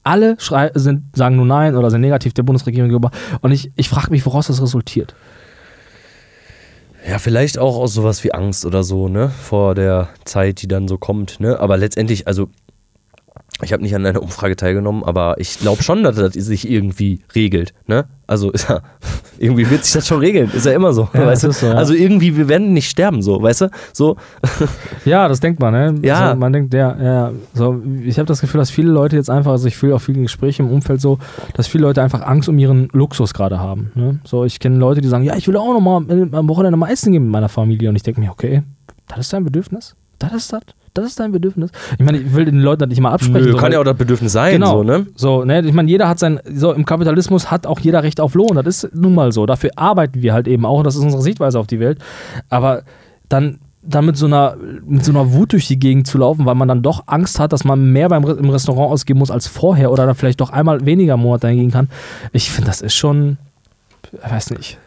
[0.04, 0.36] Alle
[0.74, 3.12] sind, sagen nur Nein oder sind negativ der Bundesregierung gegenüber.
[3.41, 5.15] Und ich, ich frage mich, woraus das resultiert.
[7.08, 9.30] Ja, vielleicht auch aus sowas wie Angst oder so, ne?
[9.30, 11.60] Vor der Zeit, die dann so kommt, ne?
[11.60, 12.50] Aber letztendlich, also,
[13.63, 17.21] ich habe nicht an einer Umfrage teilgenommen, aber ich glaube schon, dass das sich irgendwie
[17.36, 18.06] regelt, ne?
[18.28, 18.82] Also, ist ja,
[19.39, 21.52] irgendwie wird sich das schon regeln, ist ja immer so, Ja, weißt du?
[21.52, 21.74] so, ja.
[21.74, 23.69] Also, irgendwie, wir werden nicht sterben, so, weißt du?
[23.91, 24.15] So,
[25.06, 25.95] Ja, das denkt man, ne?
[26.08, 26.32] Ja.
[26.32, 27.32] So, man denkt, ja, ja.
[27.54, 30.21] So, ich habe das Gefühl, dass viele Leute jetzt einfach, also ich fühle auch viele
[30.21, 31.17] Gespräche im Umfeld so,
[31.56, 33.91] dass viele Leute einfach Angst um ihren Luxus gerade haben.
[33.95, 34.19] Ne?
[34.24, 35.97] So, ich kenne Leute, die sagen, ja, ich will auch noch mal
[36.32, 37.89] am Wochenende mal essen gehen mit meiner Familie.
[37.89, 38.64] Und ich denke mir, okay,
[39.07, 39.95] das ist dein Bedürfnis?
[40.20, 40.62] Das ist das.
[40.93, 41.71] Das ist dein Bedürfnis.
[41.97, 43.45] Ich meine, ich will den Leuten das nicht mal absprechen.
[43.45, 44.79] Nö, so, kann ja auch das Bedürfnis sein, Genau.
[44.79, 45.07] so, ne?
[45.15, 45.61] So, ne?
[45.65, 48.55] Ich meine, jeder hat sein, so im Kapitalismus hat auch jeder Recht auf Lohn.
[48.55, 49.45] Das ist nun mal so.
[49.45, 51.99] Dafür arbeiten wir halt eben auch und das ist unsere Sichtweise auf die Welt.
[52.49, 52.83] Aber
[53.29, 56.55] dann, dann mit so einer, mit so einer Wut durch die Gegend zu laufen, weil
[56.55, 59.91] man dann doch Angst hat, dass man mehr beim, im Restaurant ausgeben muss als vorher
[59.91, 61.89] oder dann vielleicht doch einmal weniger im Monat eingehen kann.
[62.33, 63.37] Ich finde, das ist schon,
[64.11, 64.77] ich weiß nicht,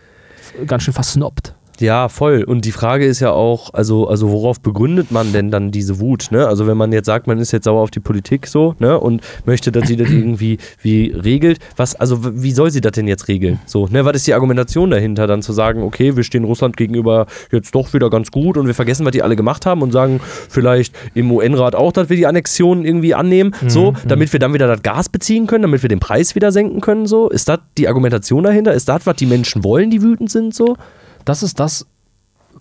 [0.67, 1.55] ganz schön versnobbt.
[1.81, 2.45] Ja, voll.
[2.45, 6.29] Und die Frage ist ja auch, also, also worauf begründet man denn dann diese Wut?
[6.31, 6.47] Ne?
[6.47, 9.23] Also wenn man jetzt sagt, man ist jetzt sauer auf die Politik so, ne, und
[9.45, 13.29] möchte, dass sie das irgendwie wie regelt, was, also wie soll sie das denn jetzt
[13.29, 13.59] regeln?
[13.67, 17.27] So, ne, was ist die Argumentation dahinter, dann zu sagen, okay, wir stehen Russland gegenüber
[17.51, 20.21] jetzt doch wieder ganz gut und wir vergessen, was die alle gemacht haben und sagen
[20.49, 24.67] vielleicht im UN-Rat auch, dass wir die Annexion irgendwie annehmen, so, damit wir dann wieder
[24.67, 27.29] das Gas beziehen können, damit wir den Preis wieder senken können, so.
[27.29, 28.73] Ist das die Argumentation dahinter?
[28.73, 30.77] Ist das, was die Menschen wollen, die wütend sind, so?
[31.25, 31.87] Das ist das,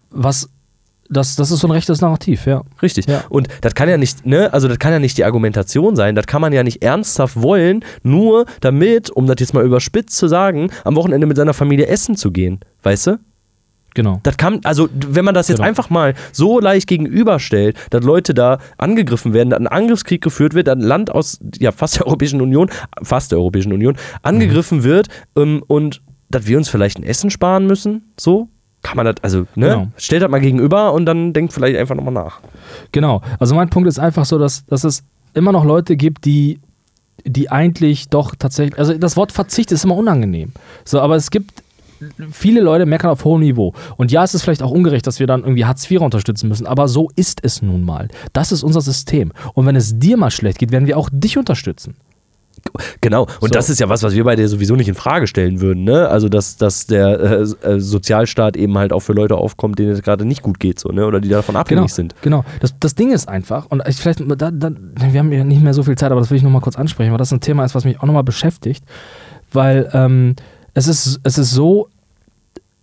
[0.09, 0.49] was,
[1.09, 2.63] das, das ist so ein rechtes Narrativ, ja.
[2.81, 3.05] Richtig.
[3.07, 3.23] Ja.
[3.29, 6.25] Und das kann ja nicht, ne, also das kann ja nicht die Argumentation sein, das
[6.27, 10.71] kann man ja nicht ernsthaft wollen, nur damit, um das jetzt mal überspitzt zu sagen,
[10.83, 12.59] am Wochenende mit seiner Familie essen zu gehen.
[12.83, 13.19] Weißt du?
[13.95, 14.19] Genau.
[14.23, 15.67] Das kann, also wenn man das jetzt Genau.
[15.67, 20.67] einfach mal so leicht gegenüberstellt, dass Leute da angegriffen werden, dass ein Angriffskrieg geführt wird,
[20.67, 22.71] dass ein Land aus ja, fast der Europäischen Union,
[23.03, 24.83] fast der Europäischen Union, angegriffen Mhm.
[24.83, 25.07] wird
[25.37, 26.01] ähm, und
[26.31, 28.49] dass wir uns vielleicht ein Essen sparen müssen, so,
[28.83, 29.87] kann man das, also, ne, Genau.
[29.97, 32.39] stellt das mal gegenüber und dann denkt vielleicht einfach nochmal nach.
[32.91, 33.21] Genau.
[33.39, 35.03] Also mein Punkt ist einfach so, dass, dass es
[35.33, 36.59] immer noch Leute gibt, die,
[37.25, 40.51] die eigentlich doch tatsächlich, also das Wort Verzicht ist immer unangenehm.
[40.85, 41.63] So, aber es gibt
[42.31, 43.73] viele Leute meckern auf hohem Niveau.
[43.95, 46.67] Und ja, es ist vielleicht auch ungerecht, dass wir dann irgendwie Hartz IV unterstützen müssen,
[46.67, 48.09] aber so ist es nun mal.
[48.33, 49.31] Das ist unser System.
[49.53, 51.95] Und wenn es dir mal schlecht geht, werden wir auch dich unterstützen.
[53.01, 53.47] Genau, und So.
[53.47, 56.07] das ist ja was, was wir beide sowieso nicht in Frage stellen würden, ne?
[56.09, 57.41] Also, dass, dass der äh,
[57.73, 60.89] äh, Sozialstaat eben halt auch für Leute aufkommt, denen es gerade nicht gut geht, so,
[60.89, 61.05] ne?
[61.05, 62.15] Oder die davon abhängig Genau, sind.
[62.21, 62.45] genau.
[62.59, 64.71] Das, das Ding ist einfach, und ich vielleicht, da, da,
[65.11, 67.11] wir haben ja nicht mehr so viel Zeit, aber das will ich nochmal kurz ansprechen,
[67.11, 68.83] weil das ein Thema ist, was mich auch nochmal beschäftigt,
[69.51, 70.35] weil ähm,
[70.73, 71.87] es, ist, es ist so,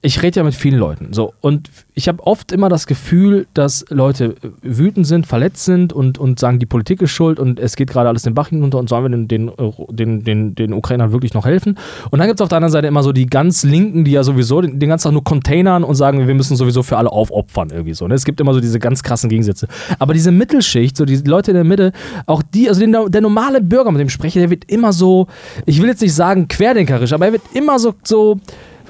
[0.02, 3.84] ich rede ja mit vielen Leuten, so, und ich habe oft immer das Gefühl, dass
[3.90, 7.90] Leute wütend sind, verletzt sind und, und sagen, die Politik ist schuld und es geht
[7.90, 9.52] gerade alles den Bach hinunter und sollen wir den, den,
[9.90, 11.76] den, den, den Ukrainern wirklich noch helfen?
[12.10, 14.22] Und dann gibt es auf der anderen Seite immer so die ganz Linken, die ja
[14.22, 17.68] sowieso den, den ganzen Tag nur containern und sagen, wir müssen sowieso für alle aufopfern
[17.68, 18.08] irgendwie so.
[18.08, 18.14] Ne?
[18.14, 19.68] Es gibt immer so diese ganz krassen Gegensätze.
[19.98, 21.92] Aber diese Mittelschicht, so die Leute in der Mitte,
[22.24, 25.26] auch die, also den, der normale Bürger, mit dem ich spreche, der wird immer so,
[25.66, 28.40] ich will jetzt nicht sagen querdenkerisch, aber er wird immer so, so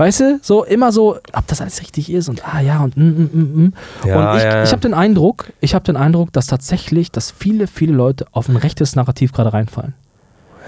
[0.01, 3.03] Weißt du, so immer so, ob das alles richtig ist und ah ja und mm,
[3.03, 3.73] mm, mm, mm.
[4.07, 4.63] Ja, und ich, ja, ja.
[4.63, 8.49] ich habe den Eindruck, ich habe den Eindruck, dass tatsächlich, dass viele, viele Leute auf
[8.49, 9.93] ein rechtes Narrativ gerade reinfallen.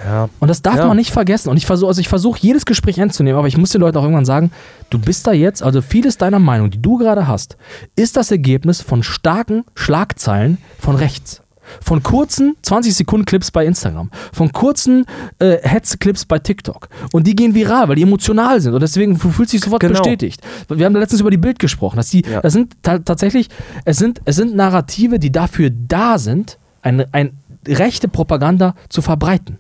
[0.05, 0.28] Ja.
[0.41, 0.87] Und das darf Ja.
[0.87, 1.49] man nicht vergessen.
[1.49, 4.03] Und ich versuche, also ich versuche jedes Gespräch anzunehmen, aber ich muss den Leuten auch
[4.03, 4.51] irgendwann sagen,
[4.91, 7.57] du bist da jetzt, also vieles deiner Meinung, die du gerade hast,
[7.97, 11.41] ist das Ergebnis von starken Schlagzeilen von rechts.
[11.81, 15.07] Von kurzen 20 Sekunden Clips bei Instagram, von kurzen
[15.39, 16.89] äh, Hetz-Clips bei TikTok.
[17.12, 18.75] Und die gehen viral, weil die emotional sind.
[18.75, 19.99] Und deswegen du fühlst dich sofort Genau.
[19.99, 20.41] bestätigt.
[20.68, 21.97] Wir haben da letztens über die Bild gesprochen.
[21.97, 22.41] Dass die, Ja.
[22.41, 23.49] Das sind ta tatsächlich,
[23.85, 29.59] es sind, es sind Narrative, die dafür da sind, eine, ein, rechte Propaganda zu verbreiten.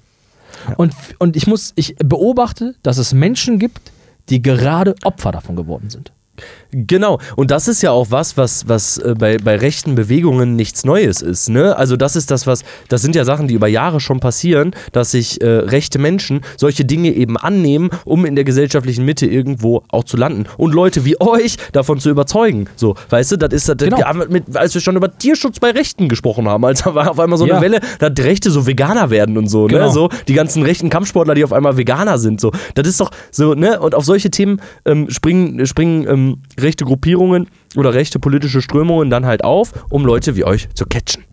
[0.76, 3.92] Und, und ich muss, ich beobachte, dass es Menschen gibt,
[4.28, 6.12] die gerade Opfer davon geworden sind.
[6.74, 10.84] Genau, und das ist ja auch was, was, was äh, bei, bei rechten Bewegungen nichts
[10.84, 11.50] Neues ist.
[11.50, 11.76] Ne?
[11.76, 15.10] Also das ist das, was, das sind ja Sachen, die über Jahre schon passieren, dass
[15.10, 20.04] sich äh, rechte Menschen solche Dinge eben annehmen, um in der gesellschaftlichen Mitte irgendwo auch
[20.04, 20.46] zu landen.
[20.56, 22.66] Und Leute wie euch davon zu überzeugen.
[22.74, 23.98] So, weißt du, das ist das, Genau.
[24.30, 27.44] mit, als wir schon über Tierschutz bei Rechten gesprochen haben, als war auf einmal so
[27.44, 27.60] eine Ja.
[27.60, 29.88] Welle, dass Rechte so Veganer werden und so, Genau.
[29.88, 29.92] ne?
[29.92, 32.40] So, die ganzen rechten Kampfsportler, die auf einmal Veganer sind.
[32.40, 33.78] So, das ist doch so, ne?
[33.78, 39.26] Und auf solche Themen ähm, springen, springen ähm, rechte Gruppierungen oder rechte politische Strömungen dann
[39.26, 41.24] halt auf, um Leute wie euch zu catchen.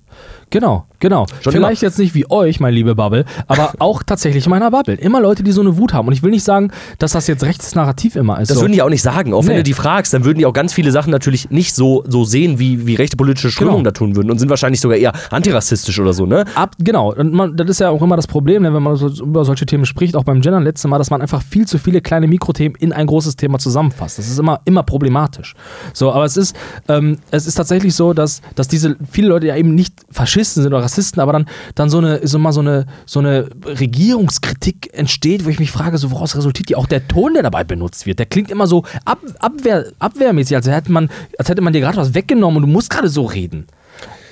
[0.49, 1.25] Genau, genau.
[1.41, 4.95] Schon Vielleicht jetzt nicht wie euch, mein liebe Bubble, aber auch tatsächlich in meiner Bubble.
[4.95, 6.07] Immer Leute, die so eine Wut haben.
[6.07, 8.49] Und ich will nicht sagen, dass das jetzt rechtes Narrativ immer ist.
[8.49, 8.63] Das so.
[8.63, 9.33] würden die auch nicht sagen.
[9.33, 9.57] Auch wenn Nee.
[9.57, 12.59] du die fragst, dann würden die auch ganz viele Sachen natürlich nicht so, so sehen,
[12.59, 13.89] wie, wie rechte politische Strömungen Genau.
[13.89, 16.45] da tun würden und sind wahrscheinlich sogar eher antirassistisch oder so, ne?
[16.55, 19.07] Ab, genau, und man, das ist ja auch immer das Problem, ne, wenn man so,
[19.23, 22.01] über solche Themen spricht, auch beim Gendern letztes Mal, dass man einfach viel zu viele
[22.01, 24.17] kleine Mikrothemen in ein großes Thema zusammenfasst.
[24.19, 25.55] Das ist immer, immer problematisch.
[25.93, 26.55] So, aber es ist,
[26.87, 30.73] ähm, es ist tatsächlich so, dass, dass diese viele Leute ja eben nicht Faschisten sind
[30.73, 35.45] oder Rassisten, aber dann, dann so eine, so mal so eine, so eine Regierungskritik entsteht,
[35.45, 36.75] wo ich mich frage, so woraus resultiert die?
[36.75, 40.67] Auch der Ton, der dabei benutzt wird, der klingt immer so ab, abwehr, abwehrmäßig, als
[40.67, 43.67] hätte man, als hätte man dir gerade was weggenommen und du musst gerade so reden.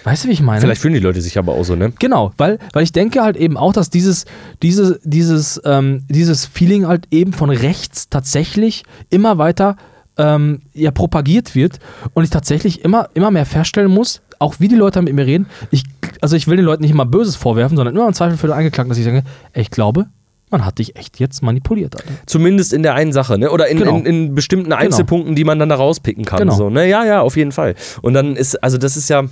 [0.03, 0.61] Weißt du, wie ich meine?
[0.61, 1.91] Vielleicht fühlen die Leute sich aber auch so, ne?
[1.99, 4.23] Genau, weil, weil ich denke halt eben auch, dass dieses,
[4.63, 9.75] diese, dieses, ähm, dieses Feeling halt eben von rechts tatsächlich immer weiter
[10.17, 11.79] ähm, ja, propagiert wird
[12.13, 15.47] und ich tatsächlich immer, immer mehr feststellen muss, auch wie die Leute mit mir reden,
[15.71, 15.83] ich,
[16.21, 18.53] also ich will den Leuten nicht immer Böses vorwerfen, sondern immer im Zweifel für den
[18.55, 19.23] Angeklagten, dass ich sage,
[19.53, 20.05] ey, ich glaube,
[20.49, 22.07] man hat dich echt jetzt manipuliert, Alter.
[22.25, 23.51] Zumindest in der einen Sache, ne?
[23.51, 23.97] Oder in, Genau.
[23.97, 26.39] in, in bestimmten Einzelpunkten, die man dann da rauspicken kann.
[26.39, 26.55] Genau.
[26.55, 26.87] So, ne?
[26.87, 27.75] Ja, ja, auf jeden Fall.
[28.01, 29.23] Und dann ist, also das ist ja.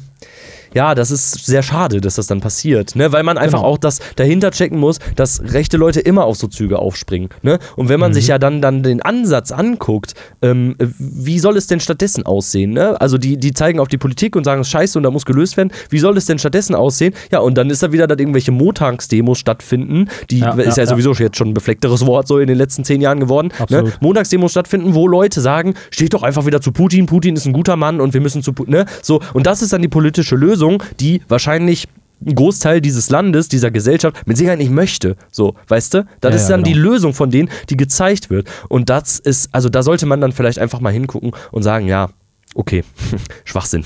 [0.75, 3.11] Ja, das ist sehr schade, dass das dann passiert, ne?
[3.11, 3.69] weil man einfach Genau.
[3.69, 7.29] auch das dahinter checken muss, dass rechte Leute immer auf so Züge aufspringen.
[7.41, 7.59] Ne?
[7.77, 11.79] Und wenn man sich ja dann, dann den Ansatz anguckt, ähm, wie soll es denn
[11.79, 12.71] stattdessen aussehen?
[12.73, 12.99] Ne?
[12.99, 15.55] Also die, die zeigen auf die Politik und sagen, es scheiße und da muss gelöst
[15.55, 15.71] werden.
[15.89, 17.13] Wie soll es denn stattdessen aussehen?
[17.31, 20.83] Ja, und dann ist da wieder, dass irgendwelche Montagsdemos stattfinden, die Ja, ist ja, ja,
[20.83, 20.87] ja.
[20.87, 23.53] sowieso jetzt schon ein befleckteres Wort so in den letzten zehn Jahren geworden.
[23.69, 23.93] Ne?
[24.01, 27.77] Montagsdemos stattfinden, wo Leute sagen, steht doch einfach wieder zu Putin, Putin ist ein guter
[27.77, 28.85] Mann und wir müssen zu Putin, ne?
[29.01, 30.64] So, und das ist dann die politische Lösung,
[30.99, 31.87] die wahrscheinlich
[32.25, 35.15] ein Großteil dieses Landes, dieser Gesellschaft mit Sicherheit nicht möchte.
[35.31, 36.05] So, weißt du?
[36.21, 36.89] Das Ja, ist ja, dann die genau.
[36.89, 38.47] Lösung von denen, die gezeigt wird.
[38.69, 42.09] Und das ist, also da sollte man dann vielleicht einfach mal hingucken und sagen, ja,
[42.55, 42.83] okay,
[43.45, 43.83] Schwachsinn.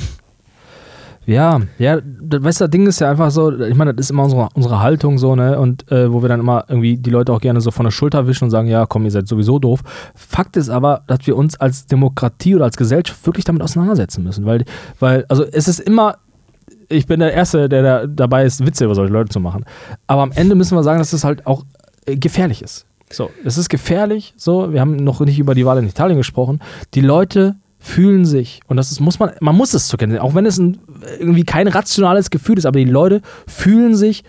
[1.25, 4.09] Ja, ja, das, weißt du, das Ding ist ja einfach so, ich meine, das ist
[4.09, 7.31] immer unsere, unsere Haltung so, ne, und äh, wo wir dann immer irgendwie die Leute
[7.31, 9.81] auch gerne so von der Schulter wischen und sagen, ja, komm, ihr seid sowieso doof.
[10.15, 14.45] Fakt ist aber, dass wir uns als Demokratie oder als Gesellschaft wirklich damit auseinandersetzen müssen,
[14.45, 14.65] weil,
[14.99, 16.17] weil, also es ist immer,
[16.89, 19.65] ich bin der Erste, der da dabei ist, Witze über solche Leute zu machen,
[20.07, 21.63] aber am Ende müssen wir sagen, dass es halt auch
[22.05, 22.85] äh, gefährlich ist.
[23.11, 26.59] So, es ist gefährlich, so, wir haben noch nicht über die Wahl in Italien gesprochen,
[26.93, 30.35] die Leute fühlen sich, und das ist, muss man, man muss es zur Kenntnis, auch
[30.35, 30.79] wenn es ein,
[31.19, 34.23] irgendwie kein rationales Gefühl ist, aber die Leute fühlen sich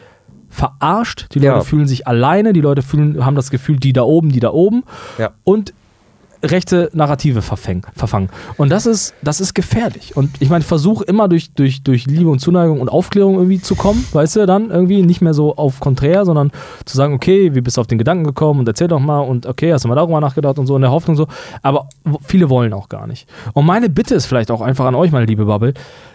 [0.49, 1.61] verarscht, die Leute Ja.
[1.61, 4.85] fühlen sich alleine, die Leute fühlen, haben das Gefühl, die da oben, die da oben
[5.19, 5.31] Ja.
[5.45, 5.73] und
[6.43, 8.31] rechte Narrative verfängen, verfangen.
[8.57, 10.17] Und das ist, das ist gefährlich.
[10.17, 13.75] Und ich meine, versuche immer durch, durch, durch Liebe und Zuneigung und Aufklärung irgendwie zu
[13.75, 16.51] kommen, weißt du, dann irgendwie nicht mehr so auf konträr, sondern
[16.85, 19.47] zu sagen, okay, wie bist du auf den Gedanken gekommen und erzähl doch mal und
[19.47, 21.27] okay, hast du mal darüber nachgedacht und so in der Hoffnung so.
[21.63, 21.89] Aber
[22.23, 23.29] viele wollen auch gar nicht.
[23.53, 25.75] Und meine Bitte ist vielleicht auch einfach an euch, meine liebe Bubble,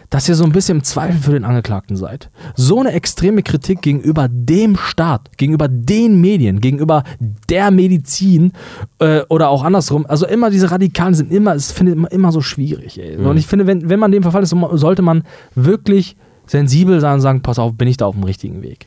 [0.09, 2.29] dass ihr so ein bisschen im Zweifel für den Angeklagten seid.
[2.55, 7.03] So eine extreme Kritik gegenüber dem Staat, gegenüber den Medien, gegenüber
[7.49, 8.51] der Medizin
[8.99, 10.05] äh, oder auch andersrum.
[10.07, 12.99] Also immer diese Radikalen sind immer, es finde ich immer, immer so schwierig.
[12.99, 13.17] Ey.
[13.17, 15.23] Und ich finde, wenn, wenn man dem verfallen ist, so- sollte man
[15.55, 18.85] wirklich sensibel sein und sagen, pass auf, bin ich da auf dem richtigen Weg.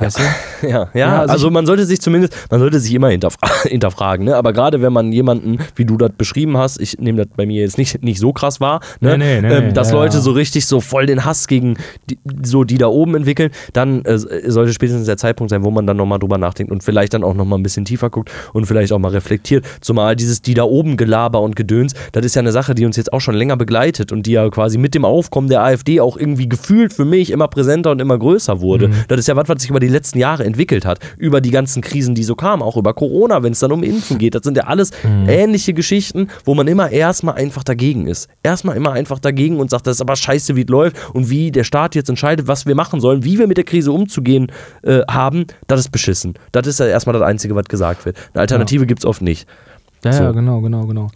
[0.00, 0.22] Weißt du?
[0.62, 3.48] Ja, ja, Ja, also also, ich- man sollte sich zumindest, man sollte sich immer hinterfra
[3.62, 4.36] hinterfragen, ne?
[4.36, 7.62] Aber gerade wenn man jemanden, wie du das beschrieben hast, ich nehme das bei mir
[7.62, 9.16] jetzt nicht, nicht so krass wahr, ne?
[9.16, 11.76] Nee, nee, nee, ähm, dass ja, Leute so richtig so voll den Hass gegen
[12.10, 15.86] die, so die da oben entwickeln, dann äh, sollte spätestens der Zeitpunkt sein, wo man
[15.86, 18.92] dann nochmal drüber nachdenkt und vielleicht dann auch nochmal ein bisschen tiefer guckt und vielleicht
[18.92, 19.64] auch mal reflektiert.
[19.80, 22.96] Zumal dieses die da oben Gelaber und Gedöns, das ist ja eine Sache, die uns
[22.98, 26.18] jetzt auch schon länger begleitet und die ja quasi mit dem Aufkommen der AfD auch
[26.18, 28.88] irgendwie gefühlt für mich immer präsenter und immer größer wurde.
[28.88, 28.94] Mhm.
[29.08, 30.98] Das ist ja was, was sich über die letzten Jahre entwickelt hat.
[31.18, 34.18] Über die ganzen Krisen, die so kamen, auch über Corona, wenn es dann um Impfen
[34.18, 34.34] geht.
[34.34, 35.28] Das sind ja alles Mhm.
[35.28, 38.28] ähnliche Geschichten, wo man immer erstmal einfach dagegen ist.
[38.42, 41.50] Erstmal immer einfach dagegen und sagt, das ist aber scheiße, wie es läuft und wie
[41.50, 44.50] der Staat jetzt entscheidet, was wir machen sollen, wie wir mit der Krise umzugehen
[44.82, 46.34] äh, haben, das ist beschissen.
[46.52, 48.16] Das ist ja erstmal das Einzige, was gesagt wird.
[48.34, 49.46] Eine Alternative gibt es oft nicht.
[50.04, 50.22] Ja, So.
[50.22, 51.08] ja, genau, genau, genau.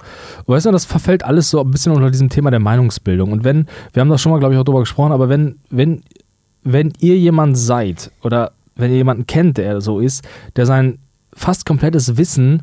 [0.47, 3.33] Weißt du, das verfällt alles so ein bisschen unter diesem Thema der Meinungsbildung.
[3.33, 6.03] Und wenn, wir haben da schon mal, glaube ich, auch drüber gesprochen, aber wenn, wenn,
[6.63, 10.23] wenn ihr jemand seid oder wenn ihr jemanden kennt, der so ist,
[10.57, 10.99] der sein
[11.33, 12.63] fast komplettes Wissen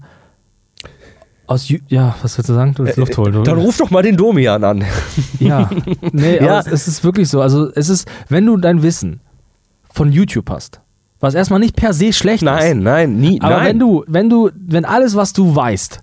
[1.47, 2.74] aus, Ju- ja, was willst du sagen?
[2.74, 3.34] Du willst Luft holen.
[3.34, 4.86] Du, Dann ruf doch mal den Domian an.
[5.39, 5.70] ja,
[6.14, 6.59] nee, Ja.
[6.59, 7.41] aber es, ist wirklich so.
[7.41, 9.20] Also, es ist, wenn du dein Wissen
[9.91, 10.80] von YouTube hast,
[11.20, 12.45] was erstmal nicht per se schlecht ist.
[12.49, 13.41] Nein, nein, nie.
[13.41, 13.66] Aber nein.
[13.68, 15.99] wenn du, wenn du, wenn alles, was du weißt,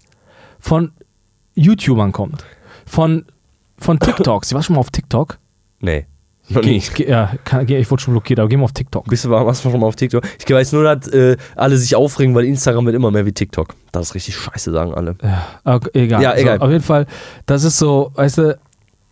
[0.61, 0.93] von
[1.55, 2.45] YouTubern kommt,
[2.85, 3.25] von,
[3.79, 5.39] von TikToks, ich war schon mal auf TikTok.
[5.81, 6.07] Nee,
[6.51, 6.95] noch Geh- nicht.
[6.95, 9.05] geh- ja, kann, geh- ich wurde schon blockiert, aber geh mal auf TikTok.
[9.07, 10.23] Bist du warst du schon mal auf TikTok?
[10.39, 13.75] Ich weiß nur, dass äh, alle sich aufregen, weil Instagram wird immer mehr wie TikTok.
[13.93, 15.17] Das ist richtig scheiße, sagen alle.
[15.65, 16.23] Okay, egal.
[16.23, 16.59] Ja, egal.
[16.59, 17.07] So, auf jeden Fall,
[17.47, 18.59] das ist so, weißt du,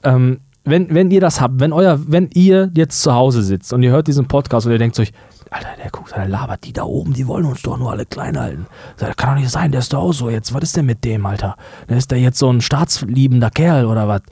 [0.05, 3.83] ähm, wenn, wenn ihr das habt, wenn euer, wenn ihr jetzt zu Hause sitzt und
[3.83, 5.13] ihr hört diesen Podcast und ihr denkt euch,
[5.51, 8.37] Alter, der guckt, der labert, die da oben, die wollen uns doch nur alle klein
[8.37, 8.67] halten.
[8.97, 10.53] Das kann doch nicht sein, der ist doch auch so jetzt.
[10.53, 11.57] Was ist denn mit dem, Alter?
[11.89, 14.23] Der ist der jetzt so ein staatsliebender Kerl oder was?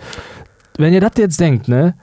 [0.77, 1.95] Wenn ihr das jetzt denkt, ne,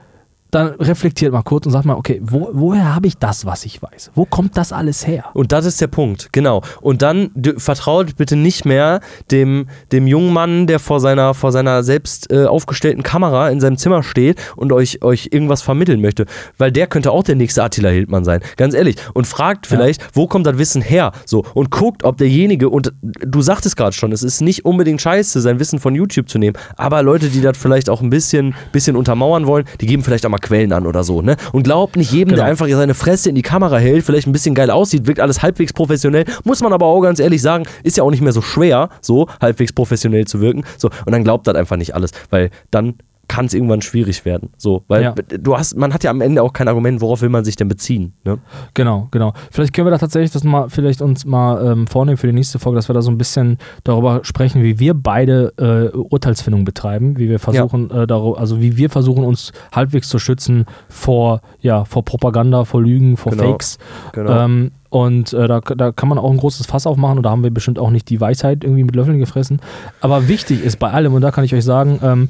[0.52, 3.82] dann reflektiert mal kurz und sagt mal, okay, wo, woher habe ich das, was ich
[3.82, 4.10] weiß?
[4.14, 5.24] Wo kommt das alles her?
[5.32, 6.62] Und das ist der Punkt, genau.
[6.82, 9.00] Und dann vertraut bitte nicht mehr
[9.30, 13.78] dem, dem jungen Mann, der vor seiner, vor seiner selbst äh, aufgestellten Kamera in seinem
[13.78, 16.26] Zimmer steht und euch, euch irgendwas vermitteln möchte.
[16.58, 18.40] Weil der könnte auch der nächste Attila Hildmann sein.
[18.58, 18.96] Ganz ehrlich.
[19.14, 21.12] Und fragt vielleicht, wo kommt das Wissen her?
[21.24, 21.46] So.
[21.54, 25.58] Und guckt, ob derjenige, und du sagtest gerade schon, es ist nicht unbedingt scheiße, sein
[25.58, 26.58] Wissen von YouTube zu nehmen.
[26.76, 30.30] Aber Leute, die das vielleicht auch ein bisschen, bisschen untermauern wollen, die geben vielleicht auch
[30.30, 31.22] mal Quellen an oder so.
[31.22, 31.36] Ne?
[31.52, 32.50] Und glaubt nicht jedem, der Genau.
[32.50, 35.72] einfach seine Fresse in die Kamera hält, vielleicht ein bisschen geil aussieht, wirkt alles halbwegs
[35.72, 36.24] professionell.
[36.44, 39.28] Muss man aber auch ganz ehrlich sagen, ist ja auch nicht mehr so schwer, so
[39.40, 40.64] halbwegs professionell zu wirken.
[40.76, 42.94] So, und dann glaubt das einfach nicht alles, weil dann
[43.32, 44.50] kann es irgendwann schwierig werden.
[44.58, 45.14] So, weil Ja.
[45.14, 47.66] du hast, man hat ja am Ende auch kein Argument, worauf will man sich denn
[47.68, 48.12] beziehen.
[48.24, 48.36] Ne?
[48.74, 49.32] Genau, genau.
[49.50, 52.58] Vielleicht können wir da tatsächlich das mal, vielleicht uns mal ähm, vornehmen für die nächste
[52.58, 57.16] Folge, dass wir da so ein bisschen darüber sprechen, wie wir beide äh, Urteilsfindung betreiben,
[57.16, 61.86] wie wir versuchen, äh, daro- also wie wir versuchen, uns halbwegs zu schützen vor, ja,
[61.86, 63.78] vor Propaganda, vor Lügen, vor Genau, Fakes.
[64.12, 64.44] genau.
[64.44, 67.42] Ähm, und äh, da, da kann man auch ein großes Fass aufmachen und da haben
[67.42, 69.60] wir bestimmt auch nicht die Weisheit irgendwie mit Löffeln gefressen.
[70.02, 72.28] Aber wichtig ist bei allem, und da kann ich euch sagen, ähm,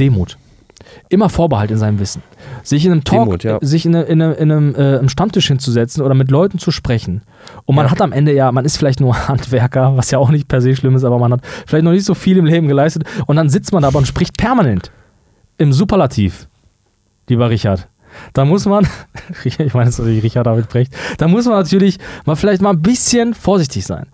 [0.00, 0.36] Demut.
[1.10, 2.22] Immer Vorbehalt in seinem Wissen.
[2.62, 3.58] Sich in einem Talk, Demut, ja.
[3.60, 7.22] sich in, in, in einem äh, Stammtisch hinzusetzen oder mit Leuten zu sprechen.
[7.66, 7.90] Und man Ja.
[7.92, 10.74] hat am Ende ja, man ist vielleicht nur Handwerker, was ja auch nicht per se
[10.74, 13.04] schlimm ist, aber man hat vielleicht noch nicht so viel im Leben geleistet.
[13.26, 14.90] Und dann sitzt man da aber und spricht permanent
[15.58, 16.48] im Superlativ,
[17.28, 17.86] lieber Richard.
[18.32, 18.88] Da muss man,
[19.44, 22.70] ich meine, das ist natürlich Richard David Brecht, da muss man natürlich mal vielleicht mal
[22.70, 24.06] ein bisschen vorsichtig sein.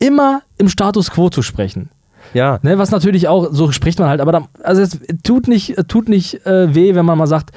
[0.00, 1.90] Immer im Status quo zu sprechen.
[2.34, 5.76] Ja, Ne, was natürlich auch, so spricht man halt, aber da, also es tut nicht,
[5.88, 7.50] tut nicht äh, weh, wenn man mal sagt,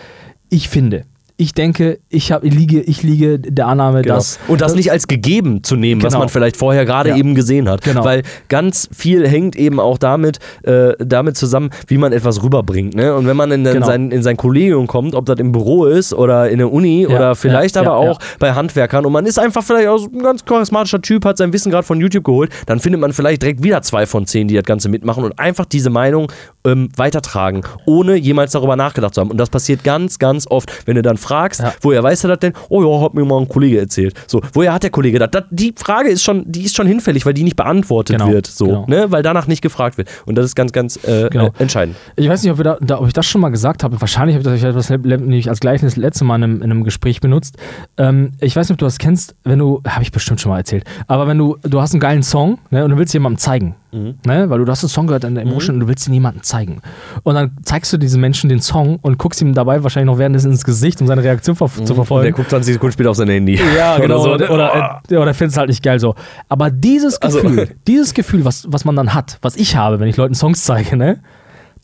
[0.49, 1.05] ich finde.
[1.35, 4.15] Ich denke, ich, hab, ich, liege, ich liege der Annahme, Genau.
[4.15, 4.37] dass.
[4.47, 6.19] und das nicht als gegeben zu nehmen, was Genau.
[6.19, 7.15] man vielleicht vorher gerade Ja.
[7.17, 7.81] eben gesehen hat.
[7.83, 8.05] Genau.
[8.05, 12.93] Weil ganz viel hängt eben auch damit, äh, damit zusammen, wie man etwas rüberbringt.
[12.95, 13.15] Ne?
[13.15, 13.85] Und wenn man in, Genau.
[13.85, 17.09] sein, in sein Kollegium kommt, ob das im Büro ist oder in der Uni Ja,
[17.09, 20.45] oder vielleicht ja, aber auch bei Handwerkern und man ist einfach vielleicht auch ein ganz
[20.45, 23.81] charismatischer Typ, hat sein Wissen gerade von YouTube geholt, dann findet man vielleicht direkt wieder
[23.81, 26.31] zwei von zehn, die das Ganze mitmachen und einfach diese Meinung
[26.65, 29.31] ähm, weitertragen, ohne jemals darüber nachgedacht zu haben.
[29.31, 31.73] Und das passiert ganz, ganz oft, wenn du dann fragst, Ja.
[31.81, 32.53] woher weiß er das denn?
[32.69, 34.13] Oh ja, hat mir mal ein Kollege erzählt.
[34.27, 35.31] So, woher hat der Kollege das?
[35.31, 35.43] das?
[35.49, 38.65] Die Frage ist schon, die ist schon hinfällig, weil die nicht beantwortet Genau, wird, so,
[38.65, 38.85] genau.
[38.87, 39.11] ne?
[39.11, 40.09] Weil danach nicht gefragt wird.
[40.25, 41.47] Und das ist ganz, ganz äh, Genau.
[41.47, 41.95] äh, entscheidend.
[42.15, 43.99] Ich weiß nicht, ob, da, da, ob ich das schon mal gesagt habe.
[43.99, 46.71] Wahrscheinlich habe ich das, ich das nämlich als Gleichnis das letzte Mal in einem, in
[46.71, 47.57] einem Gespräch benutzt.
[47.97, 50.57] Ähm, ich weiß nicht, ob du das kennst, wenn du, habe ich bestimmt schon mal
[50.57, 53.75] erzählt, aber wenn du, du hast einen geilen Song ne, und du willst jemandem zeigen,
[53.93, 56.43] ne, weil du, hast einen Song gehört in der Emotion und du willst ihn jemandem
[56.43, 56.81] zeigen.
[57.23, 60.51] Und dann zeigst du diesem Menschen den Song und guckst ihm dabei wahrscheinlich noch währenddessen
[60.51, 62.33] ins Gesicht, um seine Reaktion ver zu Und der verfolgen.
[62.33, 63.59] guckt 20 Sekunden später auf sein Handy.
[63.77, 64.21] Ja, genau.
[64.23, 64.53] Oder Oder, so.
[64.53, 66.15] oder, äh, oder findest halt nicht geil so.
[66.49, 70.07] Aber dieses Also- Gefühl, dieses Gefühl, was, was man dann hat, was ich habe, wenn
[70.07, 71.19] ich Leuten Songs zeige, ne?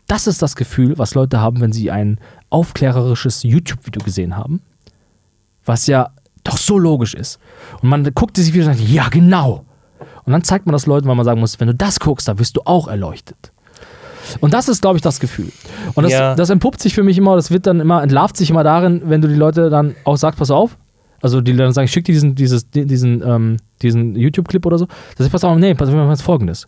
[0.07, 4.62] Das ist das Gefühl, was Leute haben, wenn sie ein aufklärerisches YouTube-Video gesehen haben.
[5.66, 6.10] Was ja
[6.43, 7.39] doch so logisch ist.
[7.84, 9.66] Und man guckt dieses Video und sagt, ja, genau.
[10.30, 12.38] Und dann zeigt man das Leuten, weil man sagen muss, wenn du das guckst, da
[12.38, 13.51] wirst du auch erleuchtet.
[14.41, 15.51] Und das ist, glaube ich, das Gefühl.
[15.95, 16.36] Und das, Ja.
[16.36, 19.21] das entpuppt sich für mich immer, das wird dann immer, entlarvt sich immer darin, wenn
[19.21, 20.77] du die Leute dann auch sagst, pass auf.
[21.23, 24.86] Also die dann sagen, ich schick dir diesen, dieses, diesen, ähm, diesen YouTube-Clip oder so.
[25.17, 26.67] Das ist pass auf, nee, pass auf, wir machen jetzt folgendes.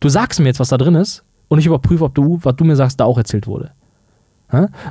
[0.00, 2.64] Du sagst mir jetzt, was da drin ist, und ich überprüfe, ob du, was du
[2.64, 3.70] mir sagst, da auch erzählt wurde.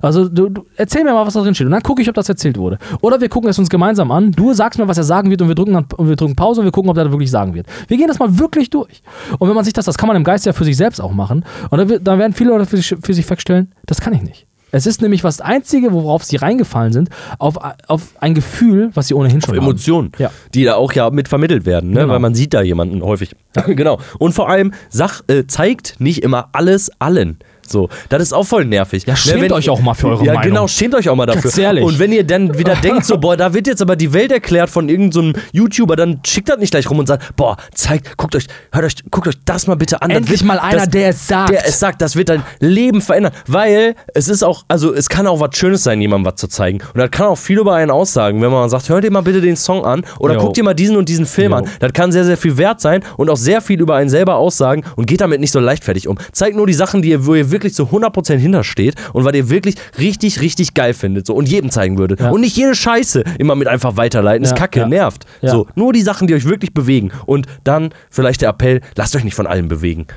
[0.02, 2.16] Also du, du erzähl mir mal, was da drin steht und dann gucke ich, ob
[2.16, 2.78] das erzählt wurde.
[3.02, 4.32] Oder wir gucken es uns gemeinsam an.
[4.32, 6.62] Du sagst mir, was er sagen wird und wir drücken dann und wir drücken Pause
[6.62, 7.66] und wir gucken, ob er das wirklich sagen wird.
[7.88, 9.02] Wir gehen das mal wirklich durch.
[9.40, 11.14] Und wenn man sich das, das kann man im Geist ja für sich selbst auch
[11.14, 11.46] machen.
[11.70, 14.22] Und da, wird- da werden viele Leute für sich, für sich feststellen, das kann ich
[14.22, 14.46] nicht.
[14.72, 17.56] Es ist nämlich was das Einzige, worauf sie reingefallen sind, auf,
[17.88, 19.64] auf ein Gefühl, was sie ohnehin schon haben.
[19.64, 20.32] Emotionen, Ja.
[20.54, 22.02] die da auch ja mit vermittelt werden, ne?
[22.02, 22.12] Genau.
[22.12, 23.36] weil man sieht da jemanden häufig.
[23.68, 24.00] genau.
[24.20, 27.38] Und vor allem, Sach äh, zeigt nicht immer alles allen.
[27.72, 29.06] So, das ist auch voll nervig.
[29.06, 30.50] Ja, schämt euch auch mal für eure ja, Meinung.
[30.50, 31.42] genau, schämt euch auch mal dafür.
[31.44, 31.84] Ganz ehrlich.
[31.84, 34.70] Und wenn ihr dann wieder denkt, so, boah, da wird jetzt aber die Welt erklärt
[34.70, 38.48] von irgendeinem YouTuber, dann schickt das nicht gleich rum und sagt, boah, zeigt, guckt euch,
[38.72, 40.10] hört euch, guckt euch das mal bitte an.
[40.12, 41.52] Endlich wird- mal einer, das, der es sagt.
[41.52, 43.34] Der es sagt, das wird dein Leben verändern.
[43.48, 46.80] Weil es ist auch, also es kann auch was Schönes sein, jemandem was zu zeigen.
[46.94, 49.42] Und das kann auch viel über einen aussagen, wenn man sagt, hör dir mal bitte
[49.42, 50.40] den Song an oder Jo.
[50.42, 51.58] guck dir mal diesen und diesen Film Jo.
[51.58, 51.70] an.
[51.80, 54.84] Das kann sehr, sehr viel wert sein und auch sehr viel über einen selber aussagen
[54.96, 56.18] und geht damit nicht so leichtfertig um.
[56.32, 59.50] Zeigt nur die Sachen, die ihr, wo ihr wirklich zu 100% hintersteht und was ihr
[59.50, 61.26] wirklich richtig, richtig geil findet.
[61.26, 62.20] So, und jedem zeigen würdet.
[62.20, 62.30] Ja.
[62.30, 64.44] Und nicht jede Scheiße immer mit einfach weiterleiten.
[64.44, 64.88] Ist Ja, kacke, ja.
[64.88, 65.26] nervt.
[65.42, 67.12] So, nur die Sachen, die euch wirklich bewegen.
[67.26, 70.08] Und dann vielleicht der Appell, lasst euch nicht von allem bewegen.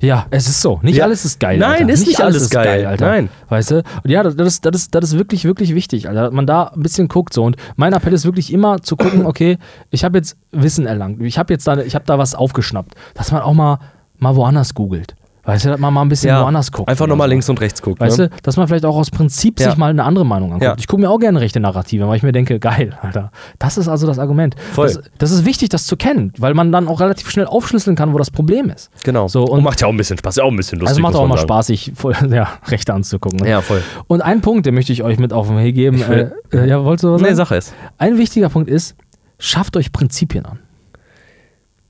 [0.00, 0.80] Ja, es ist so.
[0.82, 1.58] Nicht alles ist geil.
[1.58, 1.92] Nein, Alter.
[1.92, 2.86] ist nicht alles geil.
[2.86, 3.06] Alter.
[3.06, 3.28] Nein.
[3.48, 3.76] Weißt du?
[3.76, 6.22] Und ja, das, das, ist, das, ist, das ist wirklich, wirklich wichtig, Alter.
[6.22, 7.34] Dass man da ein bisschen guckt.
[7.34, 7.44] So.
[7.44, 9.58] Und mein Appell ist wirklich immer zu gucken, okay,
[9.90, 11.20] ich habe jetzt Wissen erlangt.
[11.22, 12.94] Ich habe jetzt da, ich habe da was aufgeschnappt.
[13.14, 13.78] Dass man auch mal,
[14.18, 15.14] mal woanders googelt.
[15.46, 16.88] Weißt du, dass man mal ein bisschen woanders guckt.
[16.88, 18.00] Einfach nochmal links und rechts guckt.
[18.00, 18.28] Weißt ne?
[18.30, 19.68] du, dass man vielleicht auch aus Prinzip Ja.
[19.70, 20.64] sich mal eine andere Meinung anguckt.
[20.64, 20.74] Ja.
[20.78, 23.30] Ich gucke mir auch gerne rechte Narrative, weil ich mir denke, geil, Alter.
[23.58, 24.56] Das ist also das Argument.
[24.72, 24.86] Voll.
[24.86, 28.14] Das, das ist wichtig, das zu kennen, weil man dann auch relativ schnell aufschlüsseln kann,
[28.14, 28.90] wo das Problem ist.
[29.04, 29.28] Genau.
[29.28, 30.88] So, und und macht ja auch ein bisschen Spaß, ja auch ein bisschen lustig.
[30.96, 31.48] also macht auch mal sagen.
[31.48, 33.40] Spaß, sich voll, ja, Rechte anzugucken.
[33.40, 33.50] Ne?
[33.50, 33.82] Ja, voll.
[34.06, 35.98] Und ein Punkt, den möchte ich euch mit auf den Weg geben.
[36.08, 37.36] Will- Äh, äh, ja, wolltest du was Nee, sagen?
[37.36, 37.74] Sache ist.
[37.98, 38.96] Ein wichtiger Punkt ist,
[39.38, 40.58] schafft euch Prinzipien an.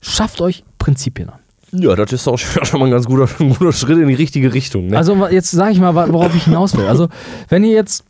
[0.01, 1.39] Schafft euch Prinzipien an.
[1.79, 4.53] Ja, das ist auch schon mal ein ganz guter, ein guter Schritt in die richtige
[4.53, 4.87] Richtung.
[4.87, 4.97] Ne?
[4.97, 6.85] Also jetzt sage ich mal, worauf ich hinaus will.
[6.85, 7.09] Also
[7.49, 8.05] wenn ihr jetzt,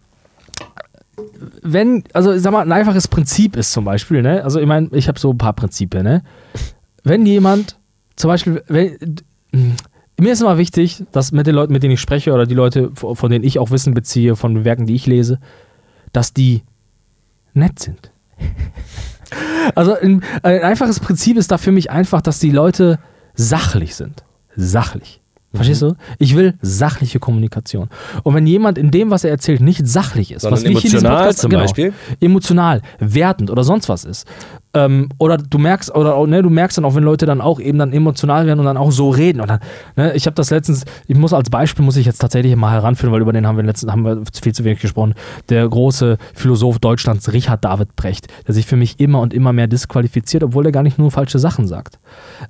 [1.62, 4.44] wenn, also sag mal, ein einfaches Prinzip ist zum Beispiel, ne?
[4.44, 6.24] Also ich meine, ich habe so ein paar Prinzipien, ne?
[7.04, 7.78] Wenn jemand,
[8.16, 8.98] zum Beispiel, wenn,
[10.20, 12.92] mir ist immer wichtig, dass mit den Leuten, mit denen ich spreche oder die Leute,
[12.94, 15.40] von denen ich auch Wissen beziehe, von Werken, die ich lese,
[16.14, 16.64] dass die
[17.54, 18.12] nett sind.
[19.76, 23.00] also ein, ein einfaches Prinzip ist da für mich einfach, dass die Leute
[23.36, 24.24] sachlich sind.
[24.56, 25.22] Sachlich.
[25.54, 25.88] Verstehst Mhm.
[25.90, 25.96] du?
[26.20, 27.90] Ich will sachliche Kommunikation.
[28.24, 30.78] Und wenn jemand in dem, was er erzählt, nicht sachlich ist, Sondern was wir hier
[30.78, 31.94] in diesem emotional Podcast- zum genau, Beispiel?
[32.20, 34.28] emotional, wertend oder sonst was ist,
[34.76, 37.80] ähm, oder du merkst, oder ne, du merkst dann auch, wenn Leute dann auch eben
[37.80, 39.40] dann emotional werden und dann auch so reden.
[39.40, 39.60] Und dann,
[39.96, 43.14] ne, ich habe das letztens, ich muss als Beispiel muss ich jetzt tatsächlich mal heranführen,
[43.14, 45.16] weil über den haben wir letztens haben wir viel zu wenig gesprochen.
[45.50, 49.68] Der große Philosoph Deutschlands, Richard David Brecht, der sich für mich immer und immer mehr
[49.68, 51.98] disqualifiziert, obwohl er gar nicht nur falsche Sachen sagt.